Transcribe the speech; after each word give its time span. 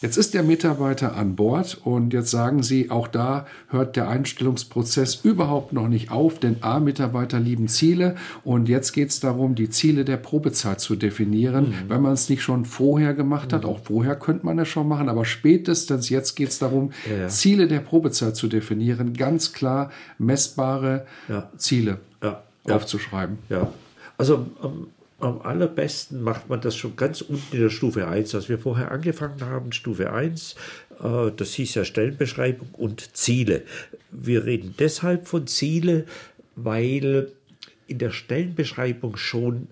Jetzt 0.00 0.16
ist 0.16 0.34
der 0.34 0.44
Mitarbeiter 0.44 1.16
an 1.16 1.34
Bord 1.34 1.80
und 1.82 2.12
jetzt 2.12 2.30
sagen 2.30 2.62
Sie, 2.62 2.90
auch 2.90 3.08
da 3.08 3.46
hört 3.68 3.96
der 3.96 4.08
Einstellungsprozess 4.08 5.16
überhaupt 5.24 5.72
noch 5.72 5.88
nicht 5.88 6.12
auf, 6.12 6.38
denn 6.38 6.62
A, 6.62 6.78
Mitarbeiter 6.78 7.40
lieben 7.40 7.66
Ziele 7.66 8.14
und 8.44 8.68
jetzt 8.68 8.92
geht 8.92 9.10
es 9.10 9.18
darum, 9.18 9.56
die 9.56 9.70
Ziele 9.70 10.04
der 10.04 10.16
Probezeit 10.16 10.80
zu 10.80 10.94
definieren. 10.94 11.70
Mhm. 11.70 11.74
Wenn 11.88 12.02
man 12.02 12.12
es 12.12 12.28
nicht 12.28 12.42
schon 12.42 12.64
vorher 12.64 13.12
gemacht 13.12 13.52
hat, 13.52 13.64
mhm. 13.64 13.70
auch 13.70 13.80
vorher 13.80 14.14
könnte 14.14 14.46
man 14.46 14.58
es 14.60 14.68
schon 14.68 14.86
machen, 14.86 15.08
aber 15.08 15.24
spätestens 15.24 16.08
jetzt 16.10 16.36
geht 16.36 16.50
es 16.50 16.60
darum, 16.60 16.92
ja. 17.10 17.26
Ziele 17.26 17.66
der 17.66 17.80
Probezeit 17.80 18.36
zu 18.36 18.46
definieren, 18.46 19.14
ganz 19.14 19.52
klar 19.52 19.90
messbare 20.18 21.06
ja. 21.28 21.50
Ziele 21.56 21.98
aufzuschreiben. 22.70 23.38
Ja, 23.48 23.72
also 24.16 24.46
ähm, 24.62 24.88
am 25.20 25.40
allerbesten 25.40 26.22
macht 26.22 26.48
man 26.48 26.60
das 26.60 26.76
schon 26.76 26.96
ganz 26.96 27.22
unten 27.22 27.56
in 27.56 27.62
der 27.62 27.70
Stufe 27.70 28.06
1, 28.06 28.34
als 28.34 28.48
wir 28.48 28.58
vorher 28.58 28.92
angefangen 28.92 29.40
haben, 29.40 29.72
Stufe 29.72 30.12
1, 30.12 30.54
äh, 31.02 31.30
das 31.36 31.54
hieß 31.54 31.74
ja 31.74 31.84
Stellenbeschreibung 31.84 32.68
und 32.72 33.16
Ziele. 33.16 33.62
Wir 34.10 34.44
reden 34.44 34.74
deshalb 34.78 35.26
von 35.26 35.46
Ziele, 35.46 36.04
weil 36.54 37.32
in 37.88 37.98
der 37.98 38.10
Stellenbeschreibung 38.10 39.16
schon 39.16 39.68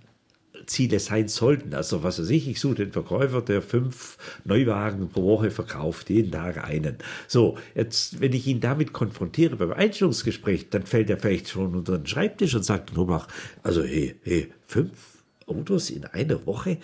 Ziele 0.67 0.99
sein 0.99 1.29
sollten. 1.29 1.75
Also 1.75 2.03
was 2.03 2.19
weiß 2.19 2.31
ich, 2.31 2.49
ich 2.49 2.59
suche 2.59 2.77
den 2.77 2.93
Verkäufer, 2.93 3.41
der 3.41 3.63
fünf 3.63 4.19
Neuwagen 4.45 5.09
pro 5.09 5.23
Woche 5.23 5.53
verkauft, 5.53 6.11
jeden 6.11 6.33
Tag 6.33 6.65
einen. 6.65 6.97
So, 7.29 7.57
jetzt, 7.77 8.21
wenn 8.21 8.33
ich 8.33 8.49
ihn 8.49 8.59
damit 8.59 8.93
konfrontiere 8.93 9.55
beim 9.55 9.73
Einstellungsgespräch, 9.73 10.71
dann 10.71 10.85
fällt 10.85 11.09
er 11.09 11.19
vielleicht 11.19 11.51
schon 11.51 11.77
unter 11.77 11.99
den 11.99 12.07
Schreibtisch 12.07 12.55
und 12.57 12.65
sagt, 12.65 12.97
Nobach, 12.97 13.29
also 13.63 13.85
hey, 13.85 14.17
hey, 14.25 14.51
fünf 14.67 15.16
Autos 15.47 15.91
in 15.91 16.05
einer 16.05 16.47
Woche. 16.47 16.79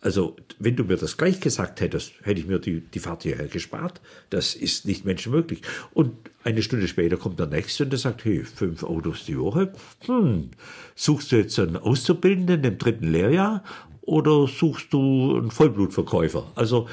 Also, 0.00 0.34
wenn 0.58 0.74
du 0.74 0.82
mir 0.82 0.96
das 0.96 1.16
gleich 1.16 1.40
gesagt 1.40 1.80
hättest, 1.80 2.14
hätte 2.24 2.40
ich 2.40 2.46
mir 2.46 2.58
die, 2.58 2.80
die 2.80 2.98
Fahrt 2.98 3.22
hierher 3.22 3.46
gespart. 3.46 4.00
Das 4.30 4.54
ist 4.56 4.84
nicht 4.84 5.04
menschenmöglich. 5.04 5.62
Und 5.94 6.12
eine 6.42 6.62
Stunde 6.62 6.88
später 6.88 7.16
kommt 7.16 7.38
der 7.38 7.46
Nächste 7.46 7.84
und 7.84 7.90
der 7.90 8.00
sagt, 8.00 8.24
hey, 8.24 8.42
fünf 8.42 8.82
Autos 8.82 9.24
die 9.24 9.38
Woche. 9.38 9.72
Hm, 10.06 10.50
suchst 10.96 11.30
du 11.30 11.36
jetzt 11.36 11.56
einen 11.60 11.76
Auszubildenden 11.76 12.64
im 12.64 12.78
dritten 12.78 13.12
Lehrjahr 13.12 13.62
oder 14.00 14.48
suchst 14.48 14.92
du 14.92 15.36
einen 15.36 15.52
Vollblutverkäufer? 15.52 16.50
Also, 16.56 16.88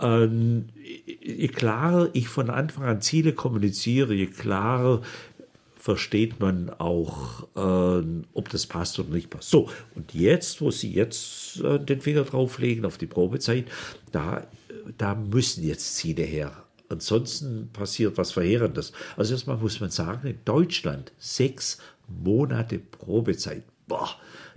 ähm, 0.00 0.66
je 1.22 1.48
klarer 1.48 2.10
ich 2.12 2.28
von 2.28 2.50
Anfang 2.50 2.84
an 2.84 3.00
Ziele 3.00 3.32
kommuniziere, 3.32 4.14
je 4.14 4.26
klarer 4.26 5.02
versteht 5.88 6.38
man 6.38 6.68
auch, 6.68 7.44
äh, 7.56 8.04
ob 8.34 8.50
das 8.50 8.66
passt 8.66 8.98
oder 8.98 9.08
nicht 9.08 9.30
passt. 9.30 9.48
So, 9.48 9.70
und 9.94 10.12
jetzt, 10.12 10.60
wo 10.60 10.70
Sie 10.70 10.92
jetzt 10.92 11.62
äh, 11.62 11.80
den 11.80 12.02
Finger 12.02 12.24
drauflegen 12.24 12.84
auf 12.84 12.98
die 12.98 13.06
Probezeit, 13.06 13.64
da, 14.12 14.46
da 14.98 15.14
müssen 15.14 15.64
jetzt 15.66 15.96
Ziele 15.96 16.24
her. 16.24 16.52
Ansonsten 16.90 17.70
passiert 17.72 18.18
was 18.18 18.32
Verheerendes. 18.32 18.92
Also 19.16 19.32
erstmal 19.32 19.56
muss 19.56 19.80
man 19.80 19.88
sagen, 19.88 20.28
in 20.28 20.38
Deutschland 20.44 21.10
sechs 21.16 21.78
Monate 22.06 22.78
Probezeit. 22.78 23.62
Boah, 23.86 24.10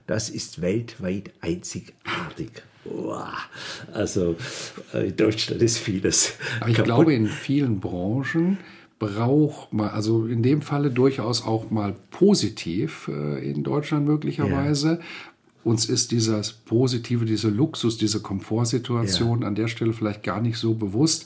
das 0.08 0.30
ist 0.30 0.60
weltweit 0.60 1.32
einzigartig. 1.40 2.62
Boah, 2.84 3.38
also 3.94 4.36
äh, 4.94 5.08
in 5.08 5.16
Deutschland 5.16 5.62
ist 5.62 5.78
vieles. 5.78 6.34
Aber 6.60 6.72
ich 6.72 6.76
kaputt. 6.76 6.86
glaube, 6.86 7.14
in 7.14 7.28
vielen 7.28 7.80
Branchen 7.80 8.58
braucht 9.02 9.74
man, 9.74 9.90
also 9.90 10.28
in 10.28 10.44
dem 10.44 10.62
Falle 10.62 10.92
durchaus 10.92 11.44
auch 11.44 11.72
mal 11.72 11.96
positiv 12.12 13.10
äh, 13.12 13.50
in 13.50 13.64
Deutschland 13.64 14.06
möglicherweise. 14.06 15.00
Ja. 15.00 15.00
Uns 15.64 15.90
ist 15.90 16.12
dieses 16.12 16.54
Positive, 16.54 17.26
diese 17.26 17.50
Luxus, 17.50 17.98
diese 17.98 18.20
Komfortsituation 18.20 19.42
ja. 19.42 19.48
an 19.48 19.56
der 19.56 19.68
Stelle 19.70 19.94
vielleicht 19.94 20.22
gar 20.22 20.40
nicht 20.40 20.58
so 20.58 20.76
bewusst. 20.76 21.26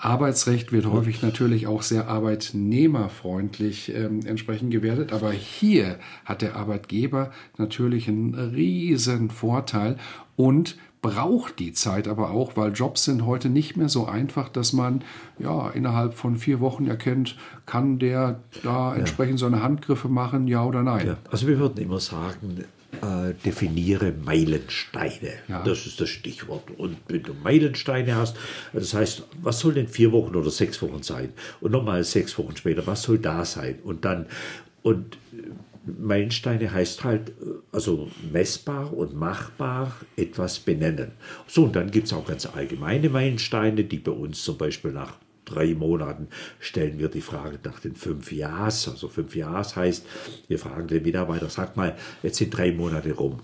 Arbeitsrecht 0.00 0.72
wird 0.72 0.86
häufig 0.86 1.20
natürlich 1.20 1.66
auch 1.66 1.82
sehr 1.82 2.08
arbeitnehmerfreundlich 2.08 3.94
ähm, 3.94 4.20
entsprechend 4.24 4.70
gewertet, 4.70 5.12
aber 5.12 5.30
hier 5.30 5.98
hat 6.24 6.42
der 6.42 6.56
Arbeitgeber 6.56 7.30
natürlich 7.58 8.08
einen 8.08 8.34
riesen 8.34 9.30
Vorteil 9.30 9.96
und 10.36 10.76
braucht 11.02 11.58
die 11.58 11.72
Zeit 11.72 12.08
aber 12.08 12.30
auch, 12.30 12.56
weil 12.56 12.72
Jobs 12.72 13.04
sind 13.04 13.24
heute 13.24 13.48
nicht 13.48 13.76
mehr 13.76 13.88
so 13.88 14.06
einfach, 14.06 14.48
dass 14.48 14.72
man 14.72 15.02
ja 15.38 15.70
innerhalb 15.70 16.14
von 16.14 16.36
vier 16.36 16.60
Wochen 16.60 16.86
erkennt, 16.86 17.36
kann 17.66 17.98
der 17.98 18.40
da 18.62 18.92
ja. 18.92 18.94
entsprechend 18.96 19.38
seine 19.38 19.62
Handgriffe 19.62 20.08
machen, 20.08 20.46
ja 20.46 20.64
oder 20.64 20.82
nein. 20.82 21.06
Ja. 21.06 21.16
Also 21.30 21.46
wir 21.46 21.58
würden 21.58 21.78
immer 21.82 22.00
sagen, 22.00 22.64
äh, 23.02 23.34
definiere 23.44 24.12
Meilensteine. 24.12 25.34
Ja. 25.48 25.62
Das 25.62 25.86
ist 25.86 26.00
das 26.00 26.08
Stichwort. 26.08 26.64
Und 26.76 26.96
wenn 27.08 27.22
du 27.22 27.34
Meilensteine 27.34 28.16
hast, 28.16 28.36
das 28.72 28.94
heißt, 28.94 29.24
was 29.42 29.60
soll 29.60 29.74
denn 29.74 29.88
vier 29.88 30.12
Wochen 30.12 30.34
oder 30.34 30.50
sechs 30.50 30.80
Wochen 30.82 31.02
sein? 31.02 31.32
Und 31.60 31.72
nochmal 31.72 32.04
sechs 32.04 32.36
Wochen 32.38 32.56
später, 32.56 32.86
was 32.86 33.02
soll 33.02 33.18
da 33.18 33.44
sein? 33.44 33.78
Und 33.84 34.04
dann, 34.04 34.26
und 34.82 35.18
Meilensteine 35.86 36.72
heißt 36.72 37.04
halt, 37.04 37.32
also 37.72 38.10
messbar 38.30 38.92
und 38.92 39.14
machbar 39.14 39.96
etwas 40.16 40.58
benennen. 40.58 41.12
So, 41.46 41.64
und 41.64 41.76
dann 41.76 41.90
gibt 41.90 42.06
es 42.06 42.12
auch 42.12 42.26
ganz 42.26 42.46
allgemeine 42.46 43.08
Meilensteine, 43.08 43.84
die 43.84 43.98
bei 43.98 44.12
uns 44.12 44.44
zum 44.44 44.58
Beispiel 44.58 44.92
nach 44.92 45.14
drei 45.50 45.74
Monaten 45.74 46.28
stellen 46.58 46.98
wir 46.98 47.08
die 47.08 47.20
Frage 47.20 47.58
nach 47.64 47.80
den 47.80 47.96
fünf 47.96 48.32
Jahres. 48.32 48.88
Also 48.88 49.08
fünf 49.08 49.34
Jahres 49.36 49.76
heißt, 49.76 50.06
wir 50.48 50.58
fragen 50.58 50.88
den 50.88 51.02
Mitarbeiter, 51.02 51.48
sag 51.48 51.76
mal, 51.76 51.96
jetzt 52.22 52.38
sind 52.38 52.56
drei 52.56 52.72
Monate 52.72 53.12
rum. 53.12 53.40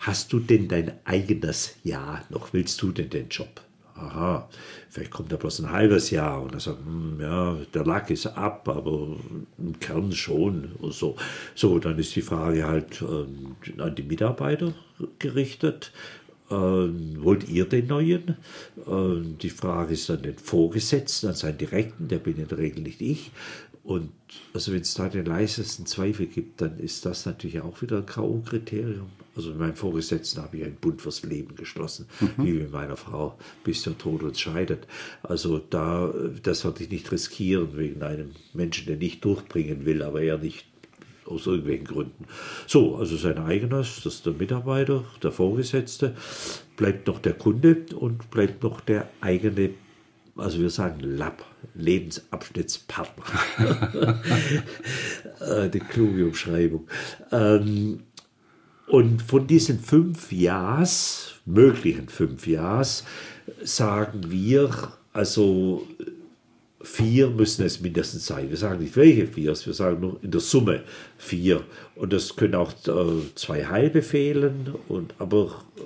Hast 0.00 0.32
du 0.32 0.40
denn 0.40 0.68
dein 0.68 0.92
eigenes 1.04 1.76
Jahr 1.84 2.22
noch? 2.28 2.52
Willst 2.52 2.80
du 2.82 2.92
denn 2.92 3.10
den 3.10 3.28
Job? 3.28 3.64
aha, 3.96 4.48
vielleicht 4.90 5.10
kommt 5.10 5.32
er 5.32 5.38
bloß 5.38 5.60
ein 5.60 5.70
halbes 5.70 6.10
Jahr 6.10 6.42
und 6.42 6.52
er 6.52 6.60
sagt, 6.60 6.84
hm, 6.84 7.18
ja, 7.20 7.56
der 7.72 7.84
Lack 7.84 8.10
ist 8.10 8.26
ab, 8.26 8.68
aber 8.68 9.16
im 9.58 9.78
Kern 9.80 10.12
schon 10.12 10.72
und 10.78 10.92
so. 10.92 11.16
So, 11.54 11.78
dann 11.78 11.98
ist 11.98 12.14
die 12.16 12.22
Frage 12.22 12.66
halt 12.66 13.02
äh, 13.02 13.80
an 13.80 13.94
die 13.94 14.02
Mitarbeiter 14.02 14.74
gerichtet. 15.18 15.92
Äh, 16.54 17.22
wollt 17.22 17.48
ihr 17.48 17.64
den 17.64 17.88
neuen? 17.88 18.36
Äh, 18.86 19.36
die 19.42 19.50
Frage 19.50 19.94
ist 19.94 20.10
an 20.10 20.22
den 20.22 20.38
Vorgesetzten, 20.38 21.28
an 21.28 21.34
seinen 21.34 21.58
Direkten, 21.58 22.08
der 22.08 22.18
bin 22.18 22.36
in 22.36 22.48
der 22.48 22.58
Regel 22.58 22.82
nicht 22.82 23.00
ich. 23.00 23.32
Und 23.82 24.12
also 24.54 24.72
wenn 24.72 24.80
es 24.80 24.94
da 24.94 25.08
den 25.10 25.26
leisesten 25.26 25.84
Zweifel 25.84 26.26
gibt, 26.26 26.62
dann 26.62 26.78
ist 26.78 27.04
das 27.04 27.26
natürlich 27.26 27.60
auch 27.60 27.82
wieder 27.82 27.98
ein 27.98 28.06
K.O.-Kriterium. 28.06 29.08
Also 29.36 29.50
mit 29.50 29.58
meinem 29.58 29.74
Vorgesetzten 29.74 30.42
habe 30.42 30.56
ich 30.56 30.64
einen 30.64 30.76
Bund 30.76 31.02
fürs 31.02 31.22
Leben 31.22 31.54
geschlossen, 31.54 32.06
mhm. 32.20 32.44
wie 32.44 32.52
mit 32.52 32.72
meiner 32.72 32.96
Frau, 32.96 33.36
bis 33.62 33.82
der 33.82 33.98
Tod 33.98 34.22
uns 34.22 34.40
scheidet. 34.40 34.86
Also 35.22 35.58
da, 35.58 36.14
das 36.42 36.64
würde 36.64 36.84
ich 36.84 36.90
nicht 36.90 37.12
riskieren 37.12 37.76
wegen 37.76 38.02
einem 38.02 38.30
Menschen, 38.54 38.86
der 38.86 38.96
nicht 38.96 39.22
durchbringen 39.24 39.84
will, 39.84 40.02
aber 40.02 40.22
er 40.22 40.38
nicht 40.38 40.64
aus 41.26 41.46
irgendwelchen 41.46 41.86
Gründen. 41.86 42.26
So, 42.66 42.96
also 42.96 43.16
sein 43.16 43.38
eigenes, 43.38 44.02
das 44.02 44.16
ist 44.16 44.26
der 44.26 44.34
Mitarbeiter, 44.34 45.04
der 45.22 45.32
Vorgesetzte, 45.32 46.14
bleibt 46.76 47.06
noch 47.06 47.18
der 47.18 47.34
Kunde 47.34 47.86
und 47.94 48.30
bleibt 48.30 48.62
noch 48.62 48.80
der 48.80 49.08
eigene 49.20 49.70
also 50.36 50.60
wir 50.60 50.70
sagen 50.70 51.00
LAP, 51.00 51.44
Lebensabschnittspartner. 51.74 53.24
Eine 55.40 55.66
äh, 55.74 55.78
kluge 55.78 56.26
Umschreibung. 56.26 56.88
Ähm, 57.30 58.00
und 58.86 59.22
von 59.22 59.46
diesen 59.46 59.78
fünf 59.78 60.32
Jahres, 60.32 61.34
möglichen 61.46 62.08
fünf 62.08 62.46
Jahres, 62.46 63.04
sagen 63.62 64.30
wir, 64.30 64.92
also 65.12 65.86
vier 66.84 67.30
müssen 67.30 67.64
es 67.64 67.80
mindestens 67.80 68.26
sein. 68.26 68.50
Wir 68.50 68.56
sagen 68.56 68.80
nicht 68.80 68.96
welche 68.96 69.26
vier, 69.26 69.56
wir 69.64 69.74
sagen 69.74 70.00
nur 70.00 70.22
in 70.22 70.30
der 70.30 70.40
Summe 70.40 70.84
vier. 71.18 71.64
Und 71.96 72.12
das 72.12 72.36
können 72.36 72.54
auch 72.54 72.72
äh, 72.86 73.34
zwei 73.34 73.64
halbe 73.64 74.02
fehlen, 74.02 74.74
und, 74.88 75.14
aber 75.18 75.62
äh, 75.76 75.80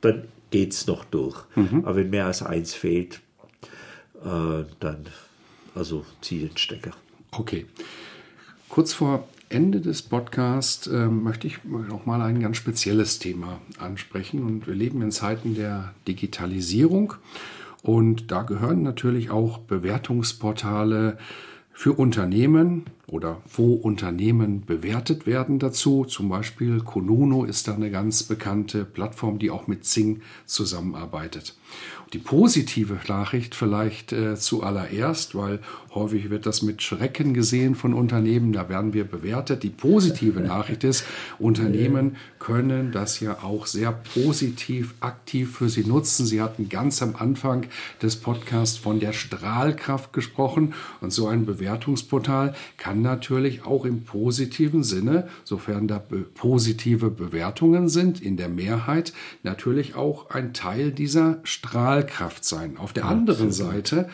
dann 0.00 0.24
geht 0.50 0.72
es 0.72 0.86
noch 0.86 1.04
durch. 1.04 1.36
Mhm. 1.56 1.84
Aber 1.84 1.96
wenn 1.96 2.10
mehr 2.10 2.26
als 2.26 2.42
eins 2.42 2.74
fehlt, 2.74 3.20
äh, 4.24 4.64
dann 4.80 5.06
also 5.74 6.04
ziehe 6.20 6.46
den 6.46 6.56
Stecker. 6.56 6.92
Okay. 7.32 7.66
Kurz 8.68 8.92
vor 8.92 9.28
Ende 9.48 9.80
des 9.80 10.02
Podcasts 10.02 10.86
äh, 10.86 11.06
möchte 11.06 11.46
ich 11.46 11.64
noch 11.64 12.06
mal 12.06 12.20
ein 12.20 12.40
ganz 12.40 12.56
spezielles 12.58 13.18
Thema 13.18 13.60
ansprechen. 13.78 14.44
Und 14.44 14.66
wir 14.66 14.74
leben 14.74 15.02
in 15.02 15.10
Zeiten 15.10 15.54
der 15.54 15.94
Digitalisierung. 16.06 17.14
Und 17.82 18.30
da 18.30 18.42
gehören 18.42 18.82
natürlich 18.82 19.30
auch 19.30 19.58
Bewertungsportale 19.58 21.18
für 21.72 21.92
Unternehmen 21.92 22.86
oder 23.06 23.40
wo 23.54 23.74
Unternehmen 23.74 24.66
bewertet 24.66 25.26
werden 25.26 25.60
dazu. 25.60 26.04
Zum 26.04 26.28
Beispiel 26.28 26.80
Konuno 26.80 27.44
ist 27.44 27.68
da 27.68 27.74
eine 27.74 27.90
ganz 27.90 28.24
bekannte 28.24 28.84
Plattform, 28.84 29.38
die 29.38 29.50
auch 29.50 29.68
mit 29.68 29.84
Zing 29.84 30.22
zusammenarbeitet. 30.44 31.54
Die 32.14 32.18
positive 32.18 32.98
Nachricht 33.06 33.54
vielleicht 33.54 34.12
äh, 34.14 34.34
zuallererst, 34.34 35.34
weil 35.34 35.60
häufig 35.94 36.30
wird 36.30 36.46
das 36.46 36.62
mit 36.62 36.80
Schrecken 36.80 37.34
gesehen 37.34 37.74
von 37.74 37.92
Unternehmen, 37.92 38.54
da 38.54 38.70
werden 38.70 38.94
wir 38.94 39.04
bewertet. 39.04 39.62
Die 39.62 39.68
positive 39.68 40.40
Nachricht 40.54 40.84
ist, 40.84 41.04
Unternehmen 41.38 42.16
können 42.38 42.92
das 42.92 43.20
ja 43.20 43.42
auch 43.42 43.66
sehr 43.66 43.92
positiv, 43.92 44.94
aktiv 45.00 45.54
für 45.58 45.68
sie 45.68 45.84
nutzen. 45.84 46.24
Sie 46.24 46.40
hatten 46.40 46.70
ganz 46.70 47.02
am 47.02 47.14
Anfang 47.14 47.66
des 48.00 48.16
Podcasts 48.16 48.78
von 48.78 49.00
der 49.00 49.12
Strahlkraft 49.12 50.14
gesprochen 50.14 50.72
und 51.02 51.12
so 51.12 51.28
ein 51.28 51.44
Bewertungsportal 51.44 52.54
kann 52.78 53.02
natürlich 53.02 53.66
auch 53.66 53.84
im 53.84 54.04
positiven 54.04 54.82
Sinne, 54.82 55.28
sofern 55.44 55.88
da 55.88 55.98
be 55.98 56.18
positive 56.18 57.10
Bewertungen 57.10 57.88
sind, 57.88 58.22
in 58.22 58.38
der 58.38 58.48
Mehrheit 58.48 59.12
natürlich 59.42 59.94
auch 59.94 60.30
ein 60.30 60.54
Teil 60.54 60.90
dieser 60.90 61.40
Strahlkraft 61.42 61.97
sein. 62.44 62.76
Auf 62.76 62.92
der 62.92 63.06
anderen 63.06 63.52
Seite 63.52 64.08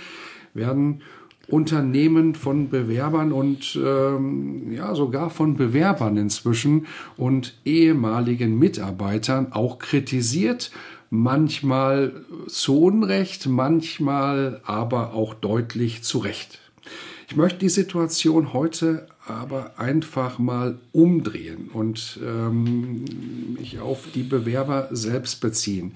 werden 0.55 1.03
Unternehmen 1.49 2.35
von 2.35 2.71
Bewerbern 2.71 3.33
und 3.33 3.79
ähm, 3.83 4.73
ja 4.73 4.95
sogar 4.95 5.31
von 5.31 5.57
Bewerbern 5.57 6.17
inzwischen 6.17 6.87
und 7.17 7.55
ehemaligen 7.65 8.59
Mitarbeitern 8.59 9.53
auch 9.53 9.79
kritisiert, 9.79 10.71
manchmal 11.11 12.13
zu 12.49 12.81
Unrecht, 12.81 13.47
manchmal 13.47 14.61
aber 14.65 15.13
auch 15.13 15.35
deutlich 15.35 16.03
zu 16.03 16.19
Recht. 16.19 16.61
Ich 17.29 17.37
möchte 17.37 17.59
die 17.59 17.69
Situation 17.69 18.53
heute 18.53 19.07
aber 19.27 19.79
einfach 19.79 20.39
mal 20.39 20.79
umdrehen 20.93 21.71
und 21.73 22.19
ähm, 22.25 23.05
mich 23.59 23.81
auf 23.81 24.05
die 24.15 24.23
Bewerber 24.23 24.89
selbst 24.91 25.41
beziehen. 25.41 25.95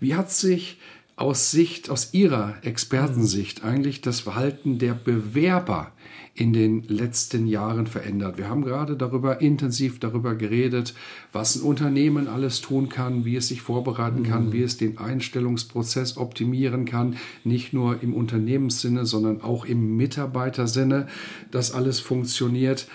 Wie 0.00 0.14
hat 0.14 0.30
sich 0.30 0.78
aus 1.16 1.50
Sicht, 1.50 1.90
aus 1.90 2.12
Ihrer 2.12 2.56
Expertensicht 2.62 3.62
eigentlich 3.62 4.00
das 4.00 4.20
Verhalten 4.20 4.78
der 4.78 4.94
Bewerber 4.94 5.92
in 6.34 6.52
den 6.52 6.82
letzten 6.88 7.46
Jahren 7.46 7.86
verändert? 7.86 8.36
Wir 8.36 8.48
haben 8.48 8.64
gerade 8.64 8.96
darüber 8.96 9.40
intensiv 9.40 10.00
darüber 10.00 10.34
geredet, 10.34 10.94
was 11.32 11.54
ein 11.54 11.62
Unternehmen 11.62 12.26
alles 12.26 12.60
tun 12.60 12.88
kann, 12.88 13.24
wie 13.24 13.36
es 13.36 13.48
sich 13.48 13.62
vorbereiten 13.62 14.24
kann, 14.24 14.46
mhm. 14.46 14.52
wie 14.52 14.62
es 14.62 14.76
den 14.76 14.98
Einstellungsprozess 14.98 16.16
optimieren 16.16 16.84
kann, 16.84 17.16
nicht 17.44 17.72
nur 17.72 18.02
im 18.02 18.12
Unternehmenssinne, 18.12 19.06
sondern 19.06 19.40
auch 19.40 19.64
im 19.64 19.96
Mitarbeitersinne, 19.96 21.06
dass 21.52 21.72
alles 21.72 22.00
funktioniert. 22.00 22.88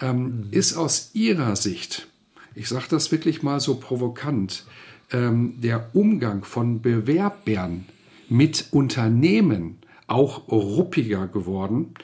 Ähm, 0.00 0.22
mhm. 0.22 0.46
Ist 0.50 0.76
aus 0.76 1.10
Ihrer 1.12 1.56
Sicht, 1.56 2.08
ich 2.54 2.68
sage 2.68 2.86
das 2.88 3.12
wirklich 3.12 3.42
mal 3.42 3.60
so 3.60 3.74
provokant, 3.74 4.64
ähm, 5.12 5.60
der 5.60 5.90
Umgang 5.94 6.44
von 6.44 6.82
Bewerbern 6.82 7.86
mit 8.28 8.68
Unternehmen 8.72 9.78
auch 10.06 10.48
ruppiger 10.48 11.26
geworden. 11.26 11.94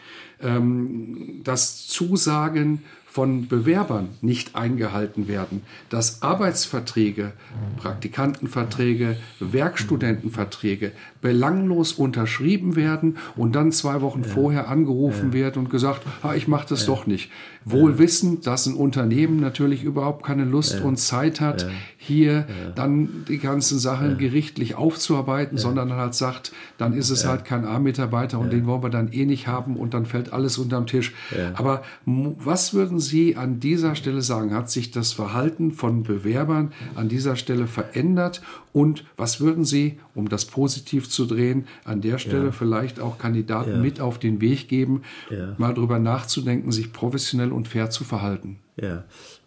Ähm, 0.41 1.41
das 1.45 1.87
Zusagen 1.87 2.83
von 3.13 3.47
Bewerbern 3.47 4.09
nicht 4.23 4.57
eingehalten 4.57 5.29
werden, 5.29 5.61
dass 5.91 6.23
Arbeitsverträge, 6.23 7.33
Praktikantenverträge, 7.77 9.19
Werkstudentenverträge 9.39 10.93
belanglos 11.21 11.93
unterschrieben 11.93 12.75
werden 12.75 13.19
und 13.37 13.55
dann 13.55 13.71
zwei 13.71 14.01
Wochen 14.01 14.25
vorher 14.25 14.71
angerufen 14.71 15.35
wird 15.35 15.59
und 15.59 15.69
gesagt, 15.69 16.07
ah, 16.23 16.35
ich 16.35 16.49
mache 16.49 16.69
das 16.71 16.87
doch 16.87 17.07
nicht. 17.07 17.31
Wohl 17.67 17.99
wissend, 17.99 18.47
dass 18.47 18.65
ein 18.67 18.75
Unternehmen 18.75 19.39
natürlich 19.41 19.85
überhaupt 19.85 20.25
keine 20.25 20.45
Lust 20.45 20.81
und 20.81 20.97
Zeit 20.97 21.41
hat, 21.41 21.67
hier 21.99 22.47
dann 22.75 23.25
die 23.29 23.39
ganzen 23.39 23.79
Sachen 23.79 24.17
gerichtlich 24.17 24.75
aufzuarbeiten, 24.75 25.59
sondern 25.59 25.93
halt 25.93 26.15
sagt, 26.15 26.53
dann 26.79 26.95
ist 26.95 27.11
es 27.11 27.27
halt 27.27 27.45
kein 27.45 27.67
A-Mitarbeiter 27.67 28.39
und 28.39 28.53
den 28.53 28.67
wollen 28.67 28.83
wir 28.83 28.91
dann 28.91 29.13
eh 29.13 29.27
nicht 29.27 29.47
haben 29.49 29.77
und 29.77 29.93
dann 29.93 30.07
fällt 30.07 30.33
alles 30.33 30.57
unterm 30.57 30.87
Tisch. 30.87 31.13
Aber 31.55 31.83
was 32.07 32.73
würden 32.75 33.02
Sie 33.03 33.37
an 33.37 33.61
dieser 33.61 33.95
Stelle 33.95 34.23
sagen? 34.23 34.55
Hat 34.55 34.71
sich 34.71 34.91
das 34.91 35.13
Verhalten 35.13 35.73
von 35.73 36.03
Bewerbern 36.03 36.73
an 36.95 37.11
dieser 37.11 37.37
Stelle 37.37 37.67
verändert? 37.67 38.41
Und 38.73 39.05
was 39.19 39.41
würden 39.41 39.65
Sie, 39.67 39.99
um 40.15 40.31
das 40.31 40.47
positiv 40.47 41.11
zu 41.11 41.27
drehen, 41.27 41.67
an 41.85 42.01
der 42.01 42.17
Stelle 42.17 42.47
ja. 42.47 42.53
vielleicht 42.53 43.01
auch 43.01 43.19
Kandidaten 43.19 43.73
ja. 43.73 43.79
mit 43.79 44.01
auf 44.01 44.19
den 44.19 44.41
Weg 44.41 44.69
geben, 44.69 45.03
ja. 45.29 45.55
mal 45.59 45.75
drüber 45.75 45.99
nachzudenken, 45.99 46.73
sich 46.73 46.93
professionell 46.93 47.53
und 47.53 47.69
fair 47.69 47.91
zu 47.91 48.05
verhalten? 48.05 48.59
Ja, 48.77 49.05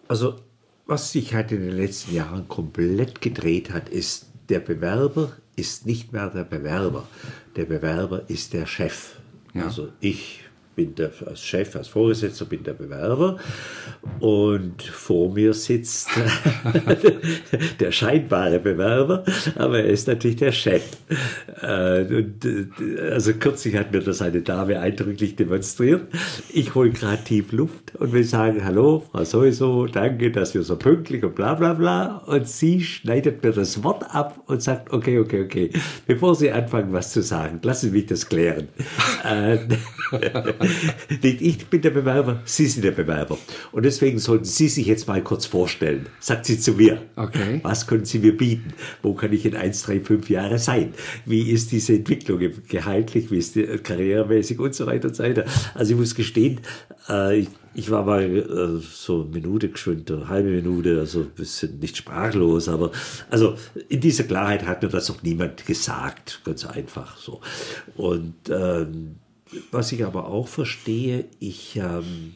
also 0.08 0.36
was 0.86 1.12
sich 1.12 1.34
halt 1.34 1.51
in 1.51 1.62
den 1.62 1.75
letzten 1.75 2.13
Jahren 2.13 2.48
komplett 2.48 3.22
gedreht 3.22 3.72
hat, 3.72 3.90
ist, 3.90 4.28
der 4.50 4.60
Bewerber 4.60 5.31
ist 5.56 5.88
nicht 5.88 6.13
mehr 6.13 6.30
der 6.30 6.44
Bewerber. 6.44 7.08
Der 7.56 7.66
Bewerber 7.66 8.30
ist 8.30 8.54
der 8.54 8.68
Chef. 8.68 9.16
Also 9.56 9.90
ich 10.01 10.45
bin 10.75 10.95
der, 10.95 11.12
als 11.25 11.42
Chef, 11.42 11.75
als 11.75 11.88
Vorgesetzter 11.88 12.45
bin 12.45 12.63
der 12.63 12.74
Bewerber 12.74 13.38
und 14.19 14.81
vor 14.81 15.33
mir 15.33 15.54
sitzt 15.54 16.10
der 17.80 17.92
scheinbare 17.92 18.60
Bewerber, 18.60 19.24
aber 19.56 19.80
er 19.80 19.88
ist 19.88 20.07
natürlich 20.07 20.38
der 20.38 20.51
Chef. 20.51 20.83
Äh, 21.62 22.01
und, 22.01 22.45
äh, 22.45 22.68
also 23.12 23.33
kürzlich 23.33 23.75
hat 23.75 23.92
mir 23.92 24.01
das 24.01 24.22
eine 24.22 24.42
Dame 24.42 24.80
eindrücklich 24.80 25.36
demonstriert. 25.36 26.07
Ich 26.54 26.75
hole 26.75 26.92
gerade 26.92 27.24
tief 27.24 27.51
Luft 27.51 27.95
und 27.95 28.13
will 28.13 28.24
sagen, 28.24 28.63
hallo, 28.63 29.04
Frau 29.12 29.24
sowieso, 29.24 29.88
danke, 29.88 30.31
dass 30.31 30.54
wir 30.54 30.63
so 30.63 30.75
pünktlich 30.75 31.24
und 31.24 31.36
bla 31.36 31.54
bla 31.54 31.74
bla. 31.74 32.18
Und 32.25 32.48
sie 32.48 32.81
schneidet 32.81 33.44
mir 33.44 33.51
das 33.51 33.83
Wort 33.83 34.04
ab 34.13 34.42
und 34.48 34.62
sagt, 34.62 34.92
okay, 34.92 35.19
okay, 35.19 35.44
okay, 35.44 35.69
bevor 36.07 36.36
Sie 36.36 36.51
anfangen, 36.51 36.94
was 36.94 37.12
zu 37.12 37.22
sagen, 37.22 37.60
lassen 37.63 37.92
Sie 37.92 37.98
mich 37.98 38.06
das 38.07 38.27
klären. 38.27 38.68
Nicht 41.24 41.42
ich 41.42 41.66
bin 41.68 41.82
der 41.82 41.92
Bewerber, 41.92 42.42
Sie 42.46 42.68
sind 42.68 42.84
der 42.84 42.92
Bewerber. 42.92 43.38
Und 43.72 43.84
deswegen 43.84 44.20
sollten 44.20 44.46
Sie 44.46 44.68
sich 44.68 44.88
jetzt 44.88 45.08
mal 45.08 45.24
kurz 45.24 45.46
vorstellen. 45.46 46.08
Sagt 46.20 46.46
sie 46.46 46.60
zu 46.60 46.74
mir. 46.74 47.02
Okay. 47.16 47.60
Was 47.64 47.88
können 47.88 48.06
Sie 48.06 48.20
mir 48.20 48.36
bieten? 48.36 48.74
Wo 49.02 49.14
kann 49.14 49.34
ich 49.34 49.46
in 49.46 49.56
1, 49.56 49.84
3, 49.84 50.00
5 50.01 50.30
Jahre 50.30 50.60
sein? 50.60 50.94
Wie 51.25 51.51
ist 51.51 51.72
diese 51.72 51.94
Entwicklung 51.94 52.39
gehaltlich, 52.68 53.32
wie 53.32 53.38
ist 53.38 53.56
die 53.56 53.63
äh, 53.63 53.78
karrieremäßig 53.78 54.60
und 54.60 54.75
so 54.75 54.86
weiter 54.86 55.08
und 55.10 55.16
so 55.16 55.24
weiter. 55.24 55.46
Also 55.74 55.94
ich 55.94 56.00
muss 56.00 56.16
gestehen, 56.16 56.62
äh, 57.10 57.39
ich, 57.39 57.50
ich 57.74 57.92
war 57.92 58.06
mal 58.06 58.24
äh, 58.24 58.82
so 58.82 59.22
eine 59.22 59.32
Minute 59.32 59.70
geschwind, 59.70 60.10
eine 60.12 60.28
halbe 60.28 60.50
Minute, 60.50 61.00
also 61.00 61.22
ein 61.22 61.32
bisschen 61.32 61.80
nicht 61.80 61.98
sprachlos, 61.98 62.70
aber 62.70 62.92
also 63.30 63.56
in 63.89 64.01
dieser 64.01 64.24
Klarheit 64.24 64.66
hat 64.66 64.82
mir 64.84 64.89
das 64.89 65.10
noch 65.10 65.22
niemand 65.24 65.66
gesagt, 65.66 66.42
ganz 66.46 66.66
einfach 66.66 67.18
so. 67.18 67.42
Und 67.96 68.36
ähm, 68.50 69.16
was 69.72 69.92
ich 69.92 70.04
aber 70.04 70.28
auch 70.28 70.48
verstehe, 70.48 71.25
ich 71.40 71.75
ähm, 71.75 72.34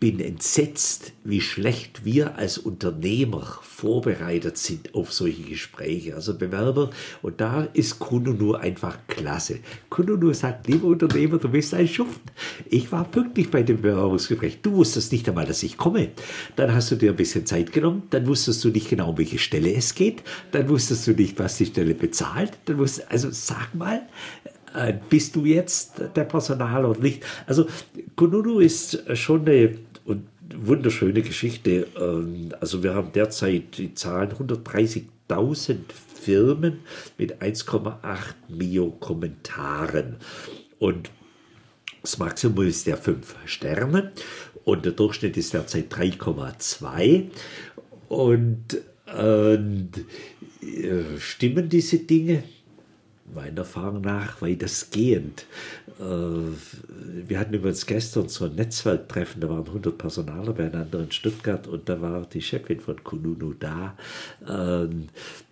bin 0.00 0.18
entsetzt, 0.18 1.12
wie 1.24 1.42
schlecht 1.42 2.06
wir 2.06 2.36
als 2.38 2.56
Unternehmer 2.56 3.58
vorbereitet 3.60 4.56
sind 4.56 4.94
auf 4.94 5.12
solche 5.12 5.42
Gespräche. 5.42 6.14
Also 6.14 6.38
Bewerber, 6.38 6.88
und 7.20 7.42
da 7.42 7.64
ist 7.74 7.98
Kununu 7.98 8.54
einfach 8.54 8.98
klasse. 9.08 9.58
Kununu 9.90 10.32
sagt, 10.32 10.68
lieber 10.68 10.88
Unternehmer, 10.88 11.36
du 11.36 11.50
bist 11.50 11.74
ein 11.74 11.86
Schuft. 11.86 12.22
Ich 12.70 12.90
war 12.90 13.04
pünktlich 13.04 13.50
bei 13.50 13.62
dem 13.62 13.82
Bewerbungsgespräch. 13.82 14.62
Du 14.62 14.72
wusstest 14.72 15.12
nicht 15.12 15.28
einmal, 15.28 15.44
dass 15.44 15.62
ich 15.62 15.76
komme. 15.76 16.08
Dann 16.56 16.74
hast 16.74 16.90
du 16.90 16.96
dir 16.96 17.10
ein 17.10 17.16
bisschen 17.16 17.44
Zeit 17.44 17.70
genommen. 17.70 18.04
Dann 18.08 18.26
wusstest 18.26 18.64
du 18.64 18.70
nicht 18.70 18.88
genau, 18.88 19.10
um 19.10 19.18
welche 19.18 19.38
Stelle 19.38 19.74
es 19.74 19.94
geht. 19.94 20.22
Dann 20.52 20.70
wusstest 20.70 21.06
du 21.06 21.12
nicht, 21.12 21.38
was 21.38 21.58
die 21.58 21.66
Stelle 21.66 21.94
bezahlt. 21.94 22.52
Dann 22.64 22.78
wusstest, 22.78 23.10
also 23.10 23.28
sag 23.32 23.74
mal, 23.74 24.08
bist 25.08 25.36
du 25.36 25.44
jetzt 25.44 26.00
der 26.14 26.24
Personal 26.24 26.84
oder 26.84 27.00
nicht? 27.00 27.24
Also 27.46 27.66
Kununu 28.16 28.60
ist 28.60 29.02
schon 29.16 29.40
eine 29.42 29.76
wunderschöne 30.54 31.22
Geschichte. 31.22 31.86
Ähm, 31.98 32.50
also 32.60 32.82
wir 32.82 32.94
haben 32.94 33.12
derzeit 33.12 33.78
die 33.78 33.94
Zahlen 33.94 34.30
130.000 34.32 35.76
Firmen 36.20 36.80
mit 37.18 37.40
1,8 37.42 37.94
Mio 38.48 38.90
Kommentaren. 39.00 40.16
Und 40.78 41.10
das 42.02 42.18
Maximum 42.18 42.66
ist 42.66 42.86
ja 42.86 42.96
5 42.96 43.36
Sterne 43.44 44.12
und 44.64 44.84
der 44.84 44.92
Durchschnitt 44.92 45.36
ist 45.36 45.54
derzeit 45.54 45.92
3,2. 45.92 47.26
Und 48.08 48.78
äh, 49.06 49.58
stimmen 51.18 51.68
diese 51.68 51.98
Dinge? 51.98 52.42
Meiner 53.34 53.58
Erfahrung 53.58 54.00
nach 54.00 54.40
weitestgehend. 54.42 55.46
äh, 55.98 56.04
wir 57.28 57.38
hatten 57.38 57.54
übrigens 57.54 57.86
gestern 57.86 58.28
so 58.28 58.46
ein 58.46 58.54
Netzwerktreffen, 58.54 59.40
da 59.40 59.48
waren 59.48 59.66
100 59.66 59.96
Personaler 59.96 60.52
beieinander 60.52 61.00
in 61.00 61.10
Stuttgart 61.10 61.66
und 61.66 61.88
da 61.88 62.00
war 62.00 62.26
die 62.26 62.42
Chefin 62.42 62.80
von 62.80 63.02
Kununu 63.02 63.54
da. 63.58 63.96
Ähm, 64.48 65.08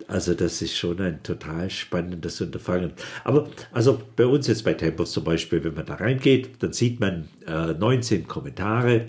also 0.07 0.35
das 0.35 0.63
ist 0.63 0.77
schon 0.77 1.01
ein 1.01 1.23
total 1.23 1.69
spannendes 1.71 2.41
Unterfangen. 2.41 2.93
Aber 3.25 3.49
also 3.73 4.01
bei 4.17 4.27
uns 4.27 4.47
jetzt 4.47 4.65
bei 4.65 4.75
Tempos 4.75 5.13
zum 5.13 5.25
Beispiel, 5.25 5.63
wenn 5.65 5.75
man 5.75 5.87
da 5.87 5.95
reingeht, 5.95 6.63
dann 6.63 6.73
sieht 6.73 6.99
man 7.01 7.29
19 7.47 8.27
Kommentare 8.27 9.07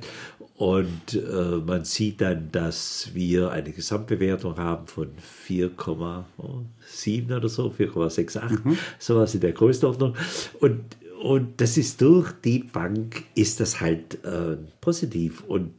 und 0.60 1.14
äh, 1.14 1.62
man 1.66 1.86
sieht 1.86 2.20
dann, 2.20 2.52
dass 2.52 3.12
wir 3.14 3.50
eine 3.52 3.72
Gesamtbewertung 3.72 4.58
haben 4.58 4.88
von 4.88 5.08
4,7 5.48 7.34
oder 7.34 7.48
so, 7.48 7.70
4,68, 7.70 8.66
mhm. 8.66 8.78
sowas 9.00 9.34
in 9.34 9.40
der 9.40 9.54
Größenordnung. 9.54 10.18
Und, 10.60 10.82
und 11.24 11.62
das 11.62 11.78
ist 11.78 12.02
durch 12.02 12.34
die 12.44 12.60
Bank, 12.60 13.24
ist 13.36 13.62
das 13.62 13.80
halt 13.80 14.22
äh, 14.26 14.58
positiv. 14.82 15.46
Und 15.48 15.76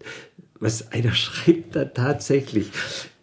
was 0.61 0.91
einer 0.93 1.13
schreibt 1.15 1.77
dann 1.77 1.93
tatsächlich, 1.93 2.71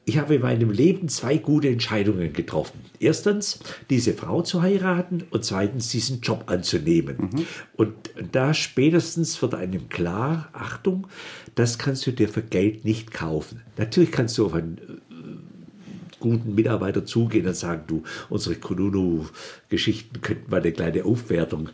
ich 0.07 0.17
habe 0.17 0.35
in 0.35 0.41
meinem 0.41 0.71
Leben 0.71 1.09
zwei 1.09 1.35
gute 1.35 1.67
Entscheidungen 1.67 2.31
getroffen. 2.31 2.79
Erstens, 2.97 3.59
diese 3.89 4.13
Frau 4.13 4.41
zu 4.41 4.61
heiraten 4.61 5.25
und 5.31 5.43
zweitens, 5.43 5.89
diesen 5.89 6.21
Job 6.21 6.45
anzunehmen. 6.47 7.17
Mhm. 7.17 7.45
Und 7.75 7.93
da 8.31 8.53
spätestens 8.53 9.41
wird 9.41 9.53
einem 9.53 9.89
klar, 9.89 10.47
Achtung, 10.53 11.07
das 11.55 11.77
kannst 11.77 12.07
du 12.07 12.11
dir 12.11 12.29
für 12.29 12.41
Geld 12.41 12.85
nicht 12.85 13.11
kaufen. 13.11 13.61
Natürlich 13.75 14.13
kannst 14.13 14.37
du 14.37 14.45
auf 14.45 14.53
einen 14.53 14.77
äh, 14.77 16.19
guten 16.21 16.55
Mitarbeiter 16.55 17.05
zugehen 17.05 17.45
und 17.45 17.57
sagen, 17.57 17.83
du, 17.87 18.03
unsere 18.29 18.55
Kununu-Geschichten 18.55 20.21
könnten 20.21 20.49
mal 20.49 20.61
eine 20.61 20.71
kleine 20.71 21.03
Aufwertung 21.03 21.67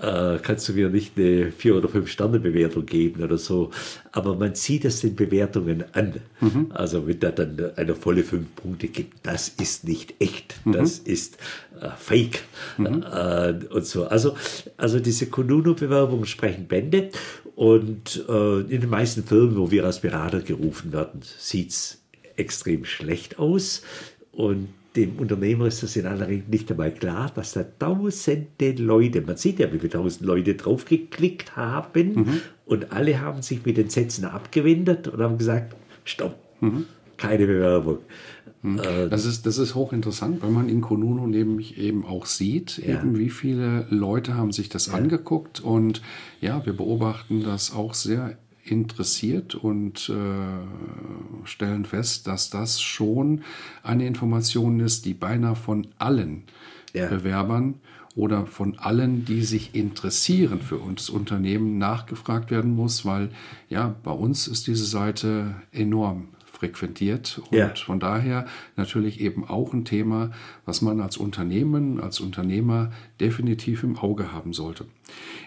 äh, 0.00 0.38
kannst 0.42 0.68
du 0.68 0.72
mir 0.72 0.88
nicht 0.88 1.16
eine 1.16 1.52
vier 1.52 1.76
oder 1.76 1.88
fünf 1.88 2.08
Sterne 2.08 2.40
Bewertung 2.40 2.86
geben 2.86 3.22
oder 3.22 3.38
so. 3.38 3.70
Aber 4.12 4.34
man 4.34 4.54
sieht 4.54 4.84
es 4.84 5.00
den 5.00 5.14
Bewertungen 5.14 5.84
an. 5.92 6.14
Mhm. 6.40 6.66
Also 6.70 7.06
wenn 7.06 7.20
da 7.20 7.30
dann 7.30 7.72
eine 7.76 7.94
volle 7.94 8.24
fünf 8.24 8.54
Punkte 8.56 8.88
gibt, 8.88 9.26
das 9.26 9.48
ist 9.48 9.84
nicht 9.84 10.14
echt, 10.18 10.54
mhm. 10.64 10.72
das 10.72 10.98
ist 10.98 11.36
äh, 11.80 11.88
Fake 11.96 12.42
mhm. 12.78 13.04
äh, 13.10 13.54
und 13.70 13.84
so. 13.84 14.06
Also, 14.06 14.34
also 14.76 15.00
diese 15.00 15.26
Kununu-Bewerbungen 15.26 16.26
sprechen 16.26 16.66
Bände 16.66 17.10
und 17.54 18.24
äh, 18.28 18.60
in 18.60 18.80
den 18.80 18.90
meisten 18.90 19.24
Firmen, 19.24 19.56
wo 19.56 19.70
wir 19.70 19.84
als 19.84 20.00
Berater 20.00 20.40
gerufen 20.40 20.92
werden, 20.92 21.20
sieht 21.38 21.70
es 21.70 22.02
extrem 22.36 22.84
schlecht 22.84 23.38
aus. 23.38 23.82
Und 24.32 24.68
dem 24.96 25.18
Unternehmer 25.18 25.66
ist 25.66 25.82
das 25.82 25.94
in 25.96 26.06
aller 26.06 26.28
Regel 26.28 26.48
nicht 26.48 26.70
einmal 26.70 26.92
klar, 26.92 27.30
dass 27.34 27.52
da 27.52 27.62
tausende 27.62 28.72
Leute, 28.72 29.20
man 29.20 29.36
sieht 29.36 29.60
ja, 29.60 29.72
wie 29.72 29.78
viele 29.78 29.92
tausend 29.92 30.26
Leute 30.26 30.54
draufgeklickt 30.54 31.56
haben 31.56 32.14
mhm. 32.14 32.40
und 32.66 32.92
alle 32.92 33.20
haben 33.20 33.42
sich 33.42 33.64
mit 33.64 33.76
den 33.76 33.88
Sätzen 33.88 34.24
abgewendet 34.24 35.06
und 35.08 35.20
haben 35.20 35.38
gesagt, 35.38 35.76
stopp, 36.04 36.36
mhm. 36.60 36.86
keine 37.16 37.46
Bewerbung. 37.46 37.98
Mhm. 38.62 38.78
Äh, 38.80 39.08
das 39.08 39.26
ist, 39.26 39.46
das 39.46 39.58
ist 39.58 39.76
hochinteressant, 39.76 40.42
weil 40.42 40.50
man 40.50 40.68
in 40.68 40.80
Konuno 40.80 41.26
nämlich 41.26 41.78
eben 41.78 42.04
auch 42.04 42.26
sieht, 42.26 42.78
ja. 42.78 43.00
eben 43.00 43.16
wie 43.16 43.30
viele 43.30 43.86
Leute 43.90 44.34
haben 44.34 44.52
sich 44.52 44.68
das 44.68 44.86
ja. 44.86 44.94
angeguckt 44.94 45.60
und 45.60 46.02
ja, 46.40 46.64
wir 46.66 46.72
beobachten 46.72 47.44
das 47.44 47.72
auch 47.72 47.94
sehr 47.94 48.36
interessiert 48.64 49.54
und 49.54 50.08
äh, 50.08 51.46
stellen 51.46 51.84
fest, 51.84 52.26
dass 52.26 52.50
das 52.50 52.80
schon 52.80 53.42
eine 53.82 54.06
Information 54.06 54.80
ist, 54.80 55.04
die 55.04 55.14
beinahe 55.14 55.56
von 55.56 55.86
allen 55.98 56.44
ja. 56.92 57.06
Bewerbern 57.06 57.74
oder 58.14 58.46
von 58.46 58.78
allen, 58.78 59.24
die 59.24 59.42
sich 59.42 59.74
interessieren 59.74 60.60
für 60.60 60.78
uns 60.78 61.08
Unternehmen, 61.08 61.78
nachgefragt 61.78 62.50
werden 62.50 62.74
muss, 62.74 63.04
weil 63.04 63.30
ja, 63.68 63.94
bei 64.02 64.10
uns 64.10 64.46
ist 64.46 64.66
diese 64.66 64.84
Seite 64.84 65.54
enorm 65.72 66.28
frequentiert 66.60 67.40
und 67.50 67.56
ja. 67.56 67.74
von 67.74 68.00
daher 68.00 68.46
natürlich 68.76 69.20
eben 69.20 69.48
auch 69.48 69.72
ein 69.72 69.86
Thema, 69.86 70.30
was 70.66 70.82
man 70.82 71.00
als 71.00 71.16
Unternehmen, 71.16 72.00
als 72.00 72.20
Unternehmer 72.20 72.92
definitiv 73.18 73.82
im 73.82 73.96
Auge 73.96 74.32
haben 74.32 74.52
sollte. 74.52 74.84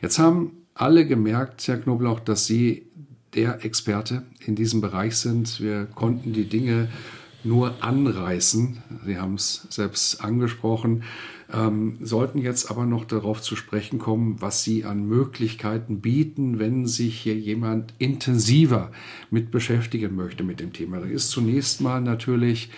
Jetzt 0.01 0.17
haben 0.17 0.62
alle 0.75 1.05
gemerkt, 1.05 1.67
Herr 1.67 1.77
Knoblauch, 1.77 2.19
dass 2.19 2.45
Sie 2.45 2.87
der 3.35 3.65
Experte 3.65 4.23
in 4.45 4.55
diesem 4.55 4.81
Bereich 4.81 5.17
sind. 5.17 5.59
Wir 5.59 5.85
konnten 5.85 6.33
die 6.33 6.45
Dinge 6.45 6.89
nur 7.43 7.83
anreißen. 7.83 8.81
Sie 9.05 9.17
haben 9.17 9.35
es 9.35 9.67
selbst 9.69 10.23
angesprochen, 10.23 11.03
ähm, 11.51 11.97
sollten 12.01 12.39
jetzt 12.39 12.71
aber 12.71 12.85
noch 12.85 13.05
darauf 13.05 13.41
zu 13.41 13.55
sprechen 13.55 13.99
kommen, 13.99 14.37
was 14.39 14.63
Sie 14.63 14.85
an 14.85 15.05
Möglichkeiten 15.05 15.99
bieten, 15.99 16.59
wenn 16.59 16.87
sich 16.87 17.19
hier 17.19 17.35
jemand 17.35 17.93
intensiver 17.97 18.91
mit 19.29 19.51
beschäftigen 19.51 20.15
möchte 20.15 20.43
mit 20.43 20.59
dem 20.59 20.73
Thema. 20.73 20.99
Da 20.99 21.05
ist 21.05 21.29
zunächst 21.31 21.81
mal 21.81 22.01
natürlich 22.01 22.69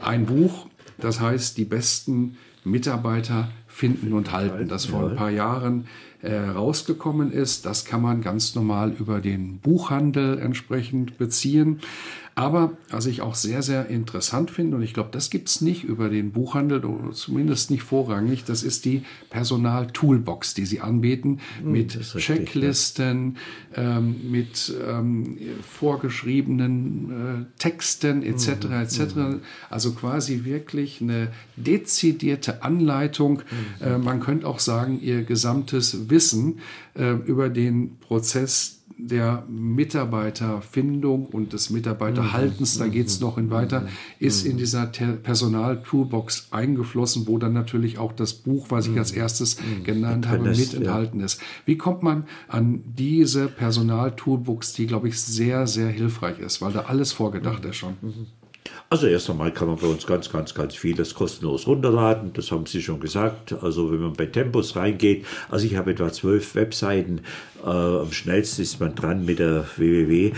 ein 0.00 0.26
Buch, 0.26 0.68
das 0.98 1.20
heißt 1.20 1.58
die 1.58 1.64
besten 1.64 2.36
Mitarbeiter 2.64 3.50
finden 3.66 4.12
und 4.12 4.32
halten, 4.32 4.68
das 4.68 4.86
vor 4.86 5.10
ein 5.10 5.16
paar 5.16 5.30
Jahren 5.30 5.86
rausgekommen 6.24 7.30
ist. 7.30 7.66
Das 7.66 7.84
kann 7.84 8.02
man 8.02 8.20
ganz 8.22 8.54
normal 8.54 8.92
über 8.98 9.20
den 9.20 9.58
Buchhandel 9.58 10.38
entsprechend 10.38 11.18
beziehen. 11.18 11.80
Aber 12.38 12.76
was 12.90 13.06
ich 13.06 13.22
auch 13.22 13.34
sehr, 13.34 13.62
sehr 13.62 13.88
interessant 13.88 14.50
finde, 14.50 14.76
und 14.76 14.82
ich 14.82 14.92
glaube, 14.92 15.08
das 15.10 15.30
gibt 15.30 15.48
es 15.48 15.62
nicht 15.62 15.84
über 15.84 16.10
den 16.10 16.32
Buchhandel, 16.32 16.84
oder 16.84 17.12
zumindest 17.12 17.70
nicht 17.70 17.82
vorrangig, 17.82 18.44
das 18.44 18.62
ist 18.62 18.84
die 18.84 19.04
Personal-Toolbox, 19.30 20.52
die 20.52 20.66
sie 20.66 20.82
anbieten, 20.82 21.40
hm, 21.62 21.72
mit 21.72 21.98
Checklisten, 21.98 23.38
ja. 23.74 23.96
ähm, 23.96 24.30
mit 24.30 24.70
ähm, 24.86 25.38
vorgeschriebenen 25.62 27.46
äh, 27.48 27.58
Texten 27.58 28.22
etc. 28.22 28.66
Mhm. 28.66 28.72
etc. 28.72 29.00
Mhm. 29.14 29.40
Also 29.70 29.92
quasi 29.92 30.44
wirklich 30.44 31.00
eine 31.00 31.28
dezidierte 31.56 32.62
Anleitung. 32.62 33.36
Mhm. 33.80 33.86
Äh, 33.86 33.96
man 33.96 34.20
könnte 34.20 34.46
auch 34.46 34.58
sagen, 34.58 35.00
ihr 35.00 35.22
gesamtes 35.22 36.05
Wissen 36.10 36.60
äh, 36.94 37.12
über 37.12 37.48
den 37.48 37.98
Prozess 37.98 38.76
der 38.98 39.44
Mitarbeiterfindung 39.48 41.26
und 41.26 41.52
des 41.52 41.68
Mitarbeiterhaltens, 41.70 42.78
da 42.78 42.88
geht 42.88 43.08
es 43.08 43.20
noch 43.20 43.36
in 43.36 43.50
weiter, 43.50 43.88
ist 44.18 44.46
in 44.46 44.56
dieser 44.56 44.86
Personal-Toolbox 44.86 46.48
eingeflossen, 46.50 47.26
wo 47.26 47.36
dann 47.36 47.52
natürlich 47.52 47.98
auch 47.98 48.12
das 48.12 48.32
Buch, 48.32 48.66
was 48.70 48.86
ich 48.86 48.96
als 48.96 49.12
erstes 49.12 49.58
genannt 49.84 50.28
habe, 50.28 50.48
mit 50.48 50.72
enthalten 50.72 51.20
ist. 51.20 51.40
Wie 51.66 51.76
kommt 51.76 52.02
man 52.02 52.24
an 52.48 52.82
diese 52.86 53.48
Personal-Toolbox, 53.48 54.72
die, 54.72 54.86
glaube 54.86 55.08
ich, 55.08 55.20
sehr, 55.20 55.66
sehr 55.66 55.88
hilfreich 55.88 56.38
ist, 56.38 56.62
weil 56.62 56.72
da 56.72 56.82
alles 56.82 57.12
vorgedacht 57.12 57.64
ist 57.66 57.76
schon? 57.76 57.96
Also 58.88 59.08
erst 59.08 59.28
einmal 59.28 59.52
kann 59.52 59.68
man 59.68 59.78
bei 59.78 59.88
uns 59.88 60.06
ganz, 60.06 60.30
ganz, 60.30 60.54
ganz 60.54 60.74
vieles 60.74 61.14
kostenlos 61.14 61.66
runterladen. 61.66 62.32
Das 62.34 62.52
haben 62.52 62.66
Sie 62.66 62.80
schon 62.80 63.00
gesagt. 63.00 63.52
Also 63.60 63.90
wenn 63.90 64.00
man 64.00 64.12
bei 64.12 64.26
Tempos 64.26 64.76
reingeht, 64.76 65.26
also 65.50 65.66
ich 65.66 65.76
habe 65.76 65.90
etwa 65.90 66.12
zwölf 66.12 66.54
Webseiten. 66.54 67.22
Äh, 67.64 67.68
am 67.68 68.12
schnellsten 68.12 68.62
ist 68.62 68.78
man 68.78 68.94
dran 68.94 69.24
mit 69.24 69.40
der 69.40 69.64
www 69.76 70.32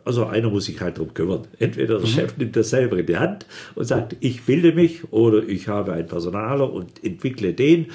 also 0.03 0.25
einer 0.25 0.49
muss 0.49 0.65
sich 0.65 0.81
halt 0.81 0.97
darum 0.97 1.13
kümmern. 1.13 1.47
Entweder 1.59 1.99
der 1.99 2.07
mhm. 2.07 2.11
Chef 2.11 2.37
nimmt 2.37 2.55
das 2.55 2.71
selber 2.71 2.97
in 2.97 3.05
die 3.05 3.17
Hand 3.17 3.45
und 3.75 3.85
sagt, 3.85 4.15
ich 4.19 4.43
bilde 4.43 4.71
mich 4.71 5.11
oder 5.11 5.47
ich 5.47 5.67
habe 5.67 5.93
einen 5.93 6.07
Personaler 6.07 6.71
und 6.73 7.03
entwickle 7.03 7.53
den. 7.53 7.87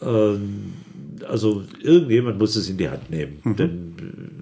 Ähm, 0.00 0.72
also 1.28 1.64
irgendjemand 1.82 2.38
muss 2.38 2.56
es 2.56 2.70
in 2.70 2.78
die 2.78 2.88
Hand 2.88 3.10
nehmen. 3.10 3.40
Mhm. 3.44 3.56
Denn 3.56 3.94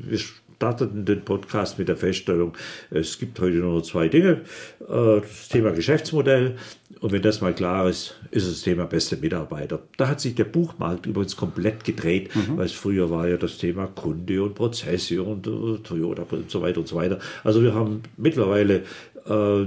wir 0.08 0.18
starteten 0.56 1.04
den 1.04 1.22
Podcast 1.22 1.78
mit 1.78 1.88
der 1.88 1.96
Feststellung, 1.96 2.56
es 2.90 3.18
gibt 3.18 3.40
heute 3.40 3.56
nur 3.56 3.82
zwei 3.82 4.08
Dinge. 4.08 4.42
Äh, 4.88 5.20
das 5.20 5.48
Thema 5.48 5.72
Geschäftsmodell 5.72 6.56
und 7.00 7.12
wenn 7.12 7.22
das 7.22 7.40
mal 7.40 7.54
klar 7.54 7.88
ist, 7.88 8.14
ist 8.30 8.50
das 8.50 8.62
Thema 8.62 8.86
beste 8.86 9.16
Mitarbeiter. 9.16 9.80
Da 9.98 10.08
hat 10.08 10.20
sich 10.20 10.34
der 10.34 10.44
Buchmarkt 10.44 11.06
übrigens 11.06 11.36
komplett 11.36 11.84
gedreht, 11.84 12.34
mhm. 12.34 12.56
weil 12.56 12.66
es 12.66 12.72
früher 12.72 13.10
war 13.10 13.28
ja 13.28 13.36
das 13.36 13.58
Thema 13.58 13.86
Kunde 13.86 14.42
und 14.42 14.54
Prozesse 14.54 15.22
und 15.22 15.46
uh, 15.46 15.76
Toyota 15.78 16.24
und 16.30 16.50
so 16.50 16.62
weiter 16.62 16.80
und 16.80 16.88
so 16.88 16.96
weiter. 16.96 17.18
Also 17.44 17.62
wir 17.62 17.74
haben 17.74 18.02
mittlerweile, 18.16 18.82
äh, 19.26 19.66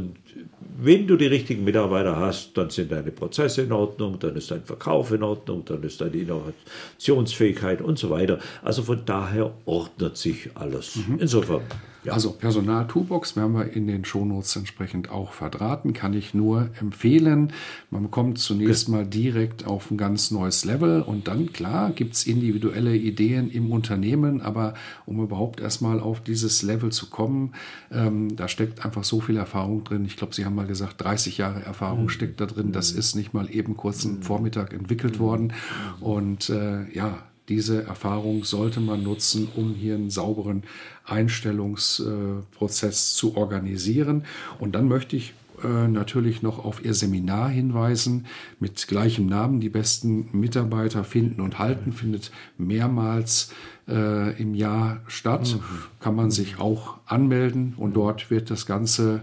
wenn 0.81 1.07
du 1.07 1.17
die 1.17 1.27
richtigen 1.27 1.63
Mitarbeiter 1.63 2.15
hast, 2.15 2.57
dann 2.57 2.71
sind 2.71 2.91
deine 2.91 3.11
Prozesse 3.11 3.61
in 3.61 3.71
Ordnung, 3.71 4.17
dann 4.19 4.35
ist 4.35 4.49
dein 4.49 4.63
Verkauf 4.63 5.11
in 5.11 5.21
Ordnung, 5.21 5.63
dann 5.65 5.83
ist 5.83 6.01
deine 6.01 6.17
Innovationsfähigkeit 6.17 7.81
und 7.81 7.99
so 7.99 8.09
weiter. 8.09 8.39
Also 8.63 8.81
von 8.81 9.01
daher 9.05 9.53
ordnet 9.65 10.17
sich 10.17 10.49
alles. 10.55 10.95
Mhm. 10.95 11.19
Insofern 11.19 11.61
Ja. 12.03 12.13
Also 12.13 12.31
Personal 12.31 12.87
Toolbox 12.87 13.35
werden 13.35 13.53
wir 13.53 13.73
in 13.73 13.87
den 13.87 14.05
Shownotes 14.05 14.55
entsprechend 14.55 15.09
auch 15.09 15.33
verdrahten, 15.33 15.93
kann 15.93 16.13
ich 16.13 16.33
nur 16.33 16.69
empfehlen. 16.79 17.51
Man 17.89 18.09
kommt 18.09 18.39
zunächst 18.39 18.87
mal 18.87 19.05
direkt 19.05 19.65
auf 19.65 19.91
ein 19.91 19.97
ganz 19.97 20.31
neues 20.31 20.63
Level 20.63 21.01
und 21.01 21.27
dann, 21.27 21.51
klar, 21.51 21.91
gibt 21.91 22.13
es 22.15 22.25
individuelle 22.25 22.95
Ideen 22.95 23.49
im 23.49 23.71
Unternehmen, 23.71 24.41
aber 24.41 24.75
um 25.05 25.21
überhaupt 25.21 25.59
erstmal 25.59 25.99
auf 25.99 26.21
dieses 26.21 26.61
Level 26.61 26.91
zu 26.91 27.09
kommen, 27.09 27.53
ähm, 27.91 28.35
da 28.35 28.47
steckt 28.47 28.85
einfach 28.85 29.03
so 29.03 29.19
viel 29.19 29.37
Erfahrung 29.37 29.83
drin. 29.83 30.05
Ich 30.05 30.15
glaube, 30.15 30.33
Sie 30.33 30.45
haben 30.45 30.55
mal 30.55 30.67
gesagt, 30.67 31.01
30 31.01 31.37
Jahre 31.37 31.63
Erfahrung 31.63 32.03
mhm. 32.03 32.09
steckt 32.09 32.39
da 32.39 32.45
drin. 32.45 32.71
Das 32.71 32.93
mhm. 32.93 32.99
ist 32.99 33.15
nicht 33.15 33.33
mal 33.33 33.49
eben 33.53 33.75
kurzen 33.75 34.17
mhm. 34.17 34.21
Vormittag 34.21 34.73
entwickelt 34.73 35.19
worden. 35.19 35.53
Mhm. 35.99 36.03
Und 36.03 36.49
äh, 36.49 36.89
ja, 36.93 37.23
diese 37.49 37.83
Erfahrung 37.83 38.43
sollte 38.43 38.79
man 38.79 39.03
nutzen, 39.03 39.47
um 39.55 39.73
hier 39.73 39.95
einen 39.95 40.09
sauberen 40.09 40.63
Einstellungsprozess 41.05 43.15
zu 43.15 43.35
organisieren. 43.35 44.23
Und 44.59 44.75
dann 44.75 44.87
möchte 44.87 45.17
ich 45.17 45.33
äh, 45.63 45.87
natürlich 45.87 46.41
noch 46.41 46.63
auf 46.63 46.85
Ihr 46.85 46.93
Seminar 46.93 47.49
hinweisen 47.49 48.25
mit 48.59 48.87
gleichem 48.87 49.25
Namen. 49.25 49.59
Die 49.59 49.69
besten 49.69 50.29
Mitarbeiter 50.31 51.03
finden 51.03 51.41
und 51.41 51.59
halten 51.59 51.91
findet 51.91 52.31
mehrmals 52.57 53.51
äh, 53.87 54.39
im 54.41 54.55
Jahr 54.55 55.01
statt. 55.07 55.55
Mhm. 55.55 55.61
Kann 55.99 56.15
man 56.15 56.31
sich 56.31 56.59
auch 56.59 56.97
anmelden 57.05 57.73
und 57.75 57.95
dort 57.95 58.31
wird 58.31 58.49
das 58.49 58.65
Ganze 58.65 59.21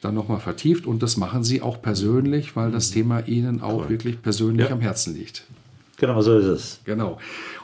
dann 0.00 0.14
nochmal 0.14 0.40
vertieft 0.40 0.86
und 0.86 1.02
das 1.02 1.16
machen 1.16 1.42
Sie 1.42 1.60
auch 1.60 1.82
persönlich, 1.82 2.54
weil 2.54 2.70
das 2.70 2.90
mhm. 2.90 2.94
Thema 2.94 3.26
Ihnen 3.26 3.62
auch 3.62 3.84
cool. 3.84 3.88
wirklich 3.88 4.22
persönlich 4.22 4.68
ja. 4.68 4.72
am 4.72 4.80
Herzen 4.80 5.14
liegt. 5.14 5.44
Genau, 5.98 6.20
so 6.20 6.38
ist 6.38 6.46
es. 6.46 6.80
Genau. 6.84 7.18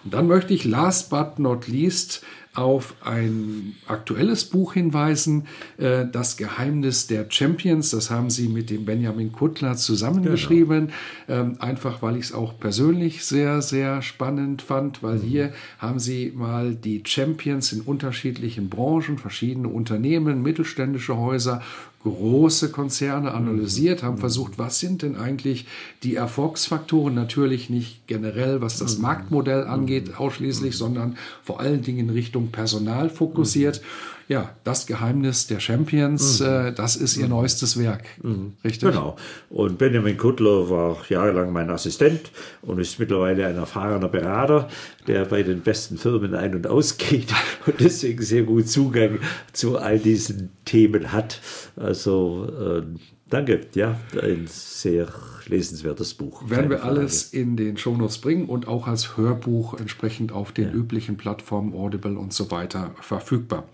Und 0.04 0.12
dann 0.12 0.26
möchte 0.26 0.52
ich 0.54 0.64
last 0.64 1.10
but 1.10 1.38
not 1.38 1.68
least 1.68 2.24
auf 2.54 2.94
ein 3.04 3.74
aktuelles 3.88 4.44
Buch 4.44 4.74
hinweisen, 4.74 5.46
äh, 5.76 6.06
Das 6.06 6.36
Geheimnis 6.36 7.08
der 7.08 7.26
Champions. 7.28 7.90
Das 7.90 8.10
haben 8.10 8.30
Sie 8.30 8.48
mit 8.48 8.70
dem 8.70 8.84
Benjamin 8.84 9.32
Kuttler 9.32 9.76
zusammengeschrieben. 9.76 10.92
Genau. 11.26 11.40
Ähm, 11.40 11.56
einfach 11.58 12.00
weil 12.02 12.16
ich 12.16 12.26
es 12.26 12.32
auch 12.32 12.58
persönlich 12.58 13.24
sehr, 13.24 13.60
sehr 13.60 14.02
spannend 14.02 14.62
fand, 14.62 15.02
weil 15.02 15.16
mhm. 15.16 15.22
hier 15.22 15.52
haben 15.78 15.98
Sie 15.98 16.32
mal 16.34 16.76
die 16.76 17.02
Champions 17.04 17.72
in 17.72 17.80
unterschiedlichen 17.80 18.68
Branchen, 18.68 19.18
verschiedene 19.18 19.68
Unternehmen, 19.68 20.42
mittelständische 20.42 21.16
Häuser, 21.16 21.60
große 22.04 22.70
Konzerne 22.70 23.32
analysiert, 23.32 24.02
haben 24.02 24.16
mhm. 24.16 24.20
versucht, 24.20 24.58
was 24.58 24.78
sind 24.78 25.02
denn 25.02 25.16
eigentlich 25.16 25.66
die 26.02 26.14
Erfolgsfaktoren, 26.14 27.14
natürlich 27.14 27.70
nicht 27.70 28.06
generell, 28.06 28.60
was 28.60 28.78
das 28.78 28.96
mhm. 28.96 29.02
Marktmodell 29.02 29.64
angeht, 29.64 30.08
mhm. 30.08 30.14
ausschließlich, 30.14 30.76
sondern 30.76 31.16
vor 31.42 31.60
allen 31.60 31.82
Dingen 31.82 31.98
in 31.98 32.10
Richtung 32.10 32.48
Personal 32.48 33.10
fokussiert 33.10 33.80
ja, 34.28 34.54
das 34.64 34.86
Geheimnis 34.86 35.46
der 35.46 35.60
Champions, 35.60 36.40
mhm. 36.40 36.46
äh, 36.46 36.72
das 36.72 36.96
ist 36.96 37.16
ihr 37.16 37.24
mhm. 37.24 37.30
neuestes 37.30 37.78
Werk. 37.78 38.04
Mhm. 38.22 38.54
Richtig? 38.64 38.90
Genau. 38.90 39.16
Und 39.50 39.78
Benjamin 39.78 40.16
Kuttler 40.16 40.70
war 40.70 40.96
jahrelang 41.08 41.52
mein 41.52 41.70
Assistent 41.70 42.30
und 42.62 42.78
ist 42.78 42.98
mittlerweile 42.98 43.46
ein 43.46 43.56
erfahrener 43.56 44.08
Berater, 44.08 44.68
der 45.06 45.26
bei 45.26 45.42
den 45.42 45.60
besten 45.60 45.98
Firmen 45.98 46.34
ein- 46.34 46.54
und 46.54 46.66
ausgeht 46.66 47.32
und 47.66 47.80
deswegen 47.80 48.22
sehr 48.22 48.44
gut 48.44 48.68
Zugang 48.68 49.18
zu 49.52 49.78
all 49.78 49.98
diesen 49.98 50.50
Themen 50.64 51.12
hat. 51.12 51.40
Also 51.76 52.48
äh, 52.58 52.82
danke, 53.28 53.66
ja, 53.74 53.98
ein 54.20 54.46
sehr 54.46 55.08
lesenswertes 55.46 56.14
Buch. 56.14 56.48
Werden 56.48 56.70
wir 56.70 56.84
alles 56.84 57.32
in 57.32 57.56
den 57.56 57.76
Shownotes 57.76 58.18
bringen 58.18 58.46
und 58.46 58.68
auch 58.68 58.86
als 58.86 59.16
Hörbuch 59.16 59.74
entsprechend 59.78 60.32
auf 60.32 60.52
den 60.52 60.68
ja. 60.68 60.74
üblichen 60.74 61.16
Plattformen 61.16 61.74
Audible 61.74 62.18
und 62.18 62.32
so 62.32 62.50
weiter 62.50 62.94
verfügbar. 63.00 63.68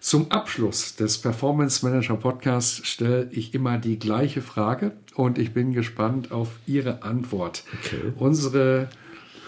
Zum 0.00 0.30
Abschluss 0.30 0.94
des 0.94 1.18
Performance 1.18 1.84
Manager 1.84 2.16
Podcasts 2.16 2.86
stelle 2.86 3.28
ich 3.32 3.54
immer 3.54 3.78
die 3.78 3.98
gleiche 3.98 4.40
Frage 4.42 4.92
und 5.14 5.38
ich 5.38 5.52
bin 5.52 5.72
gespannt 5.72 6.30
auf 6.30 6.60
Ihre 6.66 7.02
Antwort. 7.02 7.64
Okay. 7.82 8.12
Unsere 8.16 8.88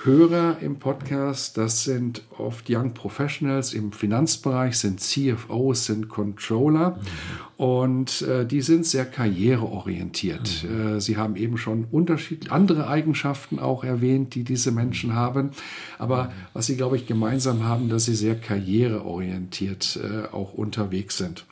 Hörer 0.04 0.58
im 0.60 0.78
Podcast, 0.78 1.58
das 1.58 1.84
sind 1.84 2.22
oft 2.36 2.66
Young 2.70 2.94
Professionals 2.94 3.74
im 3.74 3.92
Finanzbereich, 3.92 4.78
sind 4.78 5.00
CFOs, 5.00 5.86
sind 5.86 6.08
Controller 6.08 6.90
mhm. 6.90 7.47
Und 7.58 8.22
äh, 8.22 8.46
die 8.46 8.60
sind 8.60 8.86
sehr 8.86 9.04
karriereorientiert. 9.04 10.62
Mhm. 10.62 10.96
Äh, 10.96 11.00
sie 11.00 11.16
haben 11.16 11.34
eben 11.34 11.58
schon 11.58 11.86
unterschiedliche 11.90 12.52
andere 12.52 12.86
Eigenschaften 12.86 13.58
auch 13.58 13.82
erwähnt, 13.82 14.36
die 14.36 14.44
diese 14.44 14.70
Menschen 14.70 15.16
haben. 15.16 15.50
Aber 15.98 16.26
mhm. 16.26 16.28
was 16.52 16.66
sie, 16.66 16.76
glaube 16.76 16.94
ich, 16.94 17.08
gemeinsam 17.08 17.64
haben, 17.64 17.88
dass 17.88 18.04
sie 18.04 18.14
sehr 18.14 18.36
karriereorientiert 18.36 19.98
äh, 20.00 20.32
auch 20.32 20.54
unterwegs 20.54 21.18
sind. 21.18 21.46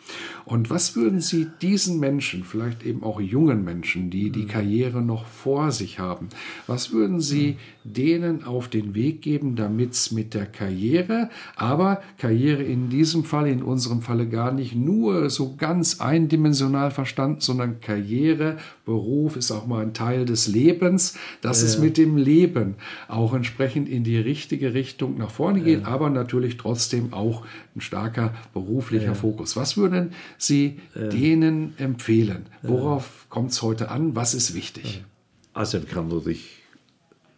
Und 0.44 0.70
was 0.70 0.94
würden 0.94 1.20
Sie 1.20 1.48
diesen 1.60 1.98
Menschen, 1.98 2.44
vielleicht 2.44 2.86
eben 2.86 3.02
auch 3.02 3.20
jungen 3.20 3.64
Menschen, 3.64 4.10
die 4.10 4.30
die 4.30 4.44
mhm. 4.44 4.48
Karriere 4.48 5.02
noch 5.02 5.26
vor 5.26 5.72
sich 5.72 5.98
haben, 5.98 6.28
was 6.68 6.92
würden 6.92 7.20
Sie 7.20 7.56
mhm. 7.82 7.92
denen 7.92 8.44
auf 8.44 8.68
den 8.68 8.94
Weg 8.94 9.22
geben, 9.22 9.56
damit 9.56 9.94
es 9.94 10.12
mit 10.12 10.34
der 10.34 10.46
Karriere, 10.46 11.30
aber 11.56 12.00
Karriere 12.18 12.62
in 12.62 12.90
diesem 12.90 13.24
Fall, 13.24 13.48
in 13.48 13.64
unserem 13.64 14.02
Falle 14.02 14.28
gar 14.28 14.52
nicht 14.52 14.76
nur 14.76 15.30
so 15.30 15.56
ganz 15.56 15.95
eindimensional 16.00 16.90
verstanden, 16.90 17.40
sondern 17.40 17.80
Karriere, 17.80 18.56
Beruf 18.84 19.36
ist 19.36 19.50
auch 19.50 19.66
mal 19.66 19.82
ein 19.82 19.94
Teil 19.94 20.24
des 20.24 20.48
Lebens, 20.48 21.16
dass 21.40 21.60
ja. 21.60 21.68
es 21.68 21.78
mit 21.78 21.98
dem 21.98 22.16
Leben 22.16 22.76
auch 23.08 23.34
entsprechend 23.34 23.88
in 23.88 24.04
die 24.04 24.18
richtige 24.18 24.74
Richtung 24.74 25.18
nach 25.18 25.30
vorne 25.30 25.60
geht, 25.60 25.82
ja. 25.82 25.88
aber 25.88 26.10
natürlich 26.10 26.56
trotzdem 26.56 27.12
auch 27.12 27.44
ein 27.74 27.80
starker 27.80 28.34
beruflicher 28.52 29.06
ja. 29.06 29.14
Fokus. 29.14 29.56
Was 29.56 29.76
würden 29.76 30.12
Sie 30.38 30.80
denen 30.94 31.74
empfehlen? 31.78 32.46
Worauf 32.62 33.26
kommt 33.28 33.50
es 33.52 33.62
heute 33.62 33.90
an? 33.90 34.14
Was 34.14 34.34
ist 34.34 34.54
wichtig? 34.54 35.04
Also 35.52 35.80
kann 35.80 36.08
natürlich 36.08 36.65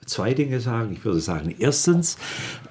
zwei 0.08 0.34
Dinge 0.34 0.60
sagen. 0.60 0.92
Ich 0.92 1.04
würde 1.04 1.20
sagen, 1.20 1.54
erstens, 1.58 2.16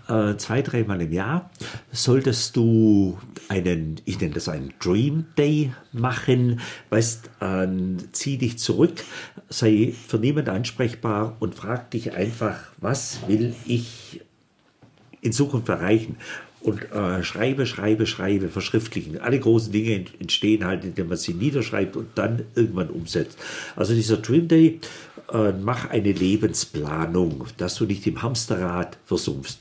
äh, 0.08 0.36
zwei, 0.38 0.62
dreimal 0.62 1.02
im 1.02 1.14
Jahr 1.14 1.50
solltest 1.92 2.56
du 2.56 3.18
einen, 3.50 4.02
ich 4.06 4.20
nenne 4.20 4.34
das 4.34 4.50
einen 4.50 4.74
Dream 4.80 5.26
Day 5.38 5.72
machen. 5.94 6.60
Weißt, 6.90 7.30
äh, 7.40 7.68
zieh 8.12 8.38
dich 8.38 8.58
zurück, 8.58 9.04
sei 9.50 9.94
für 10.08 10.18
niemand 10.18 10.50
ansprechbar 10.50 11.38
und 11.40 11.56
frag 11.56 11.92
dich 11.92 12.14
einfach, 12.14 12.60
was 12.78 13.20
will 13.28 13.56
ich 13.66 14.22
in 15.22 15.32
Zukunft 15.32 15.70
erreichen? 15.70 16.18
und 16.62 16.92
äh, 16.92 17.24
schreibe, 17.24 17.66
schreibe, 17.66 18.06
schreibe, 18.06 18.50
verschriftlichen. 18.50 19.20
Alle 19.20 19.40
großen 19.40 19.72
Dinge 19.72 20.06
entstehen 20.20 20.66
halt, 20.66 20.84
indem 20.84 21.08
man 21.08 21.18
sie 21.18 21.34
niederschreibt 21.34 21.96
und 21.96 22.10
dann 22.16 22.44
irgendwann 22.56 22.90
umsetzt. 22.90 23.38
Also 23.76 23.94
dieser 23.94 24.18
Dream 24.18 24.48
Day, 24.48 24.80
äh, 25.32 25.52
mach 25.52 25.90
eine 25.90 26.12
Lebensplanung, 26.12 27.46
dass 27.58 27.76
du 27.76 27.86
nicht 27.86 28.06
im 28.08 28.22
Hamsterrad 28.22 28.98
versumpfst. 29.06 29.60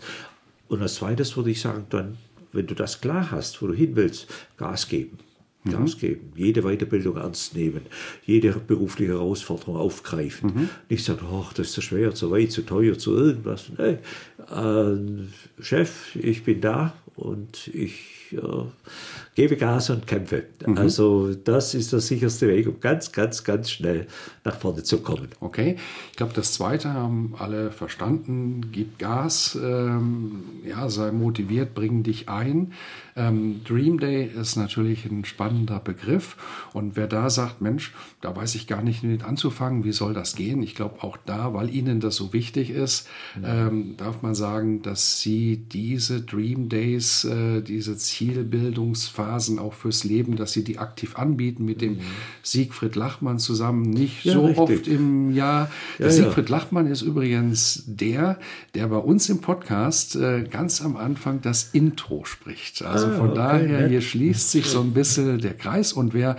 Und 0.69 0.83
als 0.83 0.97
zweites 0.97 1.37
würde 1.37 1.51
ich 1.51 1.61
sagen, 1.61 1.87
dann, 1.91 2.19
wenn 2.53 2.67
du 2.67 2.75
das 2.75 3.01
klar 3.01 3.31
hast, 3.31 3.61
wo 3.63 3.69
du 3.69 3.75
hin 3.75 3.97
willst, 3.97 4.27
Gas 4.57 4.89
geben. 4.89 5.19
Mhm. 5.67 5.73
Gas 5.73 5.99
geben, 5.99 6.33
jede 6.35 6.63
Weiterbildung 6.63 7.17
ernst 7.17 7.55
nehmen, 7.55 7.83
jede 8.25 8.53
berufliche 8.53 9.13
Herausforderung 9.13 9.77
aufgreifen. 9.77 10.53
Mhm. 10.55 10.69
Nicht 10.89 11.05
sagen, 11.05 11.27
ach, 11.33 11.53
das 11.53 11.69
ist 11.69 11.73
zu 11.75 11.83
schwer, 11.83 12.15
zu 12.15 12.31
weit, 12.31 12.53
zu 12.53 12.63
teuer, 12.63 12.99
zu 12.99 13.15
irgendwas. 13.15 13.71
Nee. 13.79 13.99
Äh, 14.55 15.63
Chef, 15.63 16.15
ich 16.17 16.45
bin 16.45 16.61
da 16.61 16.95
und 17.17 17.69
ich 17.69 18.17
äh, 18.33 18.37
gebe 19.35 19.57
Gas 19.57 19.91
und 19.91 20.07
kämpfe. 20.07 20.45
Mhm. 20.67 20.79
Also 20.79 21.35
das 21.35 21.75
ist 21.75 21.93
der 21.93 22.01
sicherste 22.01 22.49
Weg, 22.49 22.67
um 22.67 22.81
ganz, 22.81 23.13
ganz, 23.13 23.45
ganz 23.45 23.71
schnell 23.71 24.07
nach 24.45 24.57
vorne 24.57 24.83
zu 24.83 24.99
kommen. 24.99 25.29
Okay, 25.41 25.77
ich 26.11 26.17
glaube, 26.17 26.33
das 26.35 26.53
Zweite 26.53 26.93
haben 26.93 27.35
alle 27.39 27.71
verstanden. 27.71 28.69
Gib 28.73 28.99
Gas, 28.99 29.59
ähm, 29.63 30.43
ja, 30.67 30.89
sei 30.89 31.13
motiviert, 31.13 31.75
bring 31.75 32.03
dich 32.03 32.29
ein. 32.29 32.73
Ähm, 33.15 33.63
Dream 33.65 33.99
Day 33.99 34.31
ist 34.39 34.57
natürlich 34.57 35.07
ein 35.07 35.25
spannender 35.57 35.81
Begriff. 35.81 36.37
Und 36.73 36.97
wer 36.97 37.07
da 37.07 37.31
sagt, 37.31 37.61
Mensch, 37.61 37.95
da 38.21 38.35
weiß 38.35 38.55
ich 38.55 38.67
gar 38.67 38.83
nicht 38.83 39.03
mit 39.03 39.25
anzufangen, 39.25 39.85
wie 39.85 39.93
soll 39.93 40.13
das 40.13 40.37
gehen? 40.37 40.63
Ich 40.63 40.75
glaube 40.75 41.03
auch 41.03 41.17
da, 41.25 41.55
weil 41.55 41.71
Ihnen 41.71 42.01
das 42.01 42.17
so 42.17 42.33
wichtig 42.33 42.71
ist, 42.71 43.09
ähm, 43.43 43.95
darf 43.97 44.23
man 44.23 44.35
sagen, 44.35 44.83
dass 44.83 45.21
Sie 45.21 45.57
diese 45.57 46.21
Dream 46.21 46.69
Days, 46.69 47.25
äh, 47.25 47.63
diese 47.63 47.97
Zielbildungsphasen 47.97 49.59
auch 49.59 49.73
fürs 49.73 50.05
Leben, 50.05 50.37
dass 50.37 50.53
Sie 50.53 50.65
die 50.65 50.79
aktiv 50.79 51.17
anbieten 51.17 51.65
mit 51.65 51.81
dem 51.81 51.95
mhm. 51.95 52.01
Siegfried 52.43 52.97
Lachmann 52.97 53.39
zusammen, 53.39 53.83
nicht 53.83 54.25
ja, 54.25 54.35
so 54.35 54.47
richtig. 54.47 54.59
oft 54.59 54.89
im 54.89 55.35
Jahr. 55.35 55.71
Der 55.99 56.07
ja, 56.07 56.13
Siegfried 56.13 56.51
ja. 56.51 56.57
Lachmann 56.57 56.87
ist 56.87 57.03
übrigens 57.03 57.85
der, 57.87 58.39
der 58.75 58.89
bei 58.89 58.99
uns 58.99 59.29
im 59.29 59.41
Podcast 59.41 60.17
äh, 60.17 60.45
ganz 60.45 60.83
am 60.83 60.97
Anfang 60.97 61.41
das 61.41 61.71
Intro 61.73 62.25
spricht. 62.25 62.83
Also 62.83 63.07
also 63.07 63.19
von 63.19 63.31
okay, 63.31 63.39
daher, 63.39 63.89
hier 63.89 64.01
schließt 64.01 64.51
sich 64.51 64.67
so 64.67 64.81
ein 64.81 64.93
bisschen 64.93 65.36
der 65.39 65.55
Kreis 65.55 65.93
und 65.93 66.15
wer 66.15 66.37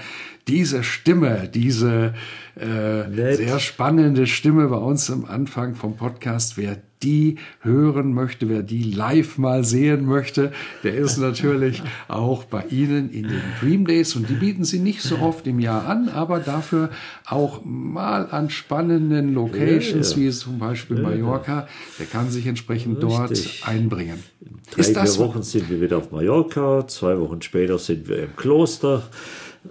diese 0.47 0.83
Stimme, 0.83 1.49
diese 1.53 2.13
äh, 2.55 3.35
sehr 3.35 3.59
spannende 3.59 4.27
Stimme 4.27 4.67
bei 4.67 4.77
uns 4.77 5.11
am 5.11 5.25
Anfang 5.25 5.75
vom 5.75 5.97
Podcast, 5.97 6.57
wer 6.57 6.77
die 7.03 7.37
hören 7.61 8.13
möchte, 8.13 8.49
wer 8.49 8.63
die 8.63 8.83
live 8.83 9.37
mal 9.37 9.63
sehen 9.63 10.05
möchte, 10.05 10.51
der 10.83 10.95
ist 10.95 11.17
natürlich 11.19 11.83
auch 12.07 12.43
bei 12.45 12.65
Ihnen 12.69 13.09
in 13.11 13.27
den 13.27 13.41
Dream 13.61 13.85
Days 13.85 14.15
und 14.15 14.29
die 14.29 14.33
bieten 14.33 14.63
sie 14.63 14.79
nicht 14.79 15.01
so 15.01 15.17
oft 15.19 15.47
im 15.47 15.59
Jahr 15.59 15.85
an, 15.85 16.09
aber 16.09 16.39
dafür 16.39 16.89
auch 17.25 17.61
mal 17.63 18.27
an 18.31 18.49
spannenden 18.49 19.33
Locations, 19.33 20.11
ja, 20.11 20.17
ja. 20.17 20.27
wie 20.27 20.31
zum 20.31 20.59
Beispiel 20.59 21.01
Mallorca. 21.01 21.67
Der 21.99 22.05
kann 22.05 22.29
sich 22.29 22.47
entsprechend 22.47 23.03
Richtig. 23.03 23.61
dort 23.61 23.69
einbringen. 23.69 24.23
Drei, 24.71 24.81
ist 24.81 24.97
vier 24.97 25.17
Wochen 25.17 25.43
sind 25.43 25.69
wir 25.69 25.81
wieder 25.81 25.97
auf 25.97 26.11
Mallorca, 26.11 26.87
zwei 26.87 27.19
Wochen 27.19 27.41
später 27.41 27.77
sind 27.77 28.07
wir 28.07 28.23
im 28.23 28.35
Kloster. 28.35 29.03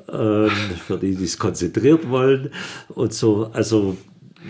Äh, 0.08 0.48
für 0.86 0.98
die, 0.98 1.14
die 1.14 1.24
es 1.24 1.38
konzentriert 1.38 2.08
wollen 2.10 2.50
und 2.88 3.14
so. 3.14 3.50
Also 3.52 3.96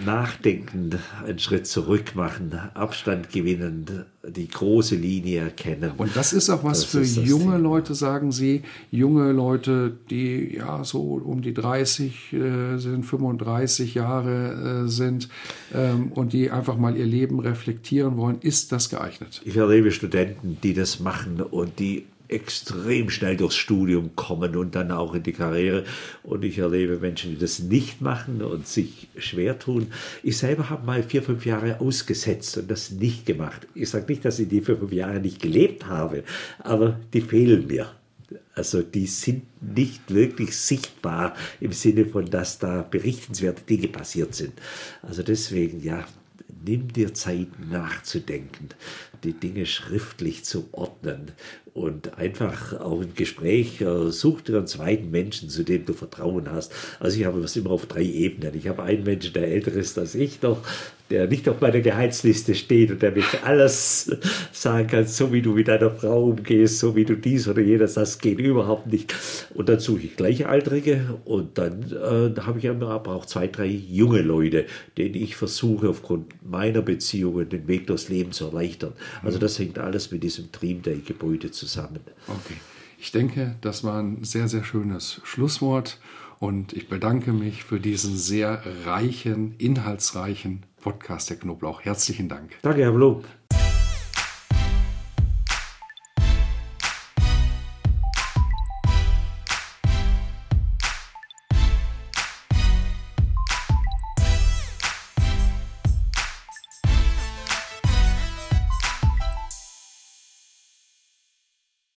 nachdenken, 0.05 0.99
einen 1.25 1.39
Schritt 1.39 1.67
zurück 1.67 2.15
machen, 2.15 2.53
Abstand 2.75 3.31
gewinnen, 3.31 4.05
die 4.27 4.49
große 4.49 4.97
Linie 4.97 5.43
erkennen. 5.43 5.93
Und 5.97 6.17
das 6.17 6.33
ist 6.33 6.51
auch 6.51 6.65
was 6.65 6.81
das 6.81 6.91
für 6.91 7.03
junge 7.03 7.45
Thema. 7.45 7.57
Leute, 7.59 7.95
sagen 7.95 8.33
Sie, 8.33 8.63
junge 8.91 9.33
Leute, 9.33 9.97
die 10.11 10.57
ja 10.57 10.85
so 10.85 11.01
um 11.25 11.43
die 11.43 11.55
30 11.55 12.33
äh, 12.33 12.79
sind, 12.79 13.05
35 13.05 13.95
Jahre 13.95 14.85
äh, 14.85 14.89
sind 14.89 15.29
ähm, 15.75 16.13
und 16.13 16.33
die 16.33 16.51
einfach 16.51 16.77
mal 16.77 16.97
ihr 16.97 17.07
Leben 17.07 17.41
reflektieren 17.41 18.17
wollen, 18.17 18.39
ist 18.41 18.73
das 18.73 18.91
geeignet? 18.91 19.41
Ich 19.45 19.57
erlebe 19.57 19.91
Studenten, 19.93 20.59
die 20.63 20.75
das 20.75 21.01
machen 21.01 21.41
und 21.41 21.79
die 21.79 22.07
extrem 22.29 23.11
schnell 23.11 23.37
durchs 23.37 23.57
Studium 23.57 24.17
kommen 24.17 24.57
und 24.57 24.75
dann 24.75 24.91
auch 24.91 25.15
in 25.15 25.23
die 25.23 25.33
Karriere. 25.33 25.85
Und 26.23 26.45
ich 26.45 26.59
erlebe 26.59 26.99
Menschen, 26.99 27.31
die 27.31 27.39
das 27.39 27.61
nicht 27.61 28.01
machen 28.01 28.43
und 28.43 28.67
sich 28.67 29.09
schwer 29.17 29.59
tun. 29.59 29.89
Ich 30.23 30.39
selber 30.39 30.71
habe 30.71 30.87
mal 30.87 31.03
vier, 31.03 31.23
fünf 31.23 31.47
Jahre 31.47 31.81
ausgesetzt 31.81 32.57
und 32.59 32.71
das 32.71 32.91
nicht 32.91 33.27
gemacht. 33.27 33.67
Ich 33.75 33.91
sage 33.91 34.07
nicht, 34.09 34.25
dass 34.25 34.39
ich 34.39 34.49
die 34.49 34.61
vier, 34.61 34.77
fünf 34.77 34.93
Jahre 34.93 35.21
nicht 35.21 35.41
gelebt 35.41 35.87
habe, 35.87 36.25
aber 36.59 36.99
die 37.13 37.21
fehlen 37.21 37.67
mir. 37.67 37.91
Also 38.55 38.83
die 38.83 39.07
sind 39.07 39.45
nicht 39.61 40.13
wirklich 40.13 40.57
sichtbar 40.57 41.37
im 41.61 41.73
Sinne 41.73 42.07
von, 42.07 42.29
dass 42.29 42.59
da 42.59 42.83
berichtenswerte 42.83 43.63
Dinge 43.63 43.89
passiert 43.89 44.35
sind. 44.35 44.55
Also 45.03 45.23
deswegen, 45.23 45.83
ja, 45.83 46.05
nimm 46.67 46.93
dir 46.93 47.15
Zeit 47.15 47.49
nachzudenken, 47.71 48.69
die 49.25 49.33
Dinge 49.33 49.67
schriftlich 49.67 50.45
zu 50.45 50.69
ordnen 50.73 51.33
und 51.75 52.19
einfach 52.19 52.81
auch 52.81 53.01
im 53.01 53.15
Gespräch 53.15 53.81
äh, 53.81 54.11
such 54.11 54.41
dir 54.41 54.59
einen 54.59 54.67
zweiten 54.67 55.11
Menschen, 55.11 55.49
zu 55.49 55.63
dem 55.63 55.85
du 55.85 55.93
Vertrauen 55.93 56.51
hast. 56.51 56.73
Also 57.01 57.19
ich 57.19 57.27
habe 57.27 57.41
das 57.41 57.57
immer 57.57 57.71
auf 57.71 57.87
drei 57.87 58.03
Ebenen. 58.03 58.55
Ich 58.55 58.69
habe 58.69 58.83
einen 58.83 59.05
Menschen, 59.05 59.33
der 59.35 59.49
älter 59.49 59.73
ist 59.73 59.99
als 59.99 60.15
ich 60.15 60.43
noch, 60.43 60.63
der 61.11 61.29
nicht 61.29 61.49
auf 61.49 61.61
meiner 61.61 61.81
Gehaltsliste 61.81 62.55
steht 62.55 62.91
und 62.91 63.03
der 63.03 63.13
mich 63.13 63.27
alles 63.45 64.11
sagen 64.53 64.89
kann, 64.89 65.07
so 65.07 65.33
wie 65.33 65.43
du 65.43 65.53
mit 65.53 65.69
deiner 65.69 65.91
Frau 65.91 66.25
umgehst, 66.25 66.79
so 66.81 66.97
wie 66.97 67.05
du 67.05 67.17
dies 67.17 67.47
oder 67.49 67.63
jenes, 67.63 67.95
das 67.95 68.19
geht 68.19 68.39
überhaupt 68.39 68.89
nicht. 68.89 69.15
Und 69.55 69.69
dann 69.69 69.79
suche 69.79 70.03
ich 70.03 70.17
Gleichaltrige 70.17 71.19
und 71.25 71.59
dann 71.59 71.85
äh, 71.93 72.41
habe 72.41 72.59
ich 72.59 72.69
aber 72.69 73.15
auch 73.15 73.27
zwei, 73.27 73.47
drei 73.47 73.67
junge 73.67 74.23
Leute, 74.23 74.67
denen 74.99 75.15
ich 75.15 75.37
versuche, 75.37 75.89
aufgrund 75.89 76.35
meiner 76.49 76.83
Beziehungen 76.83 77.49
den 77.49 77.69
Weg 77.69 77.87
durchs 77.87 78.09
Leben 78.09 78.33
zu 78.33 78.47
erleichtern. 78.47 78.93
Also 79.23 79.39
das 79.39 79.59
hängt 79.59 79.79
alles 79.79 80.11
mit 80.11 80.23
diesem 80.23 80.51
Dream 80.51 80.83
Day 80.83 81.01
Gebäude 81.05 81.51
zusammen. 81.51 82.01
Okay. 82.27 82.57
Ich 82.99 83.13
denke, 83.13 83.57
das 83.61 83.85
war 83.85 84.03
ein 84.03 84.25
sehr, 84.25 84.49
sehr 84.49 84.65
schönes 84.65 85.21
Schlusswort 85.25 86.01
und 86.39 86.73
ich 86.73 86.89
bedanke 86.89 87.33
mich 87.33 87.65
für 87.65 87.81
diesen 87.81 88.17
sehr 88.17 88.63
reichen, 88.85 89.55
inhaltsreichen 89.59 90.65
Podcast 90.81 91.31
der 91.31 91.39
Knoblauch. 91.39 91.83
Herzlichen 91.83 92.29
Dank. 92.29 92.53
Danke, 92.63 92.83
Herr 92.83 92.93
Blum. 92.93 93.23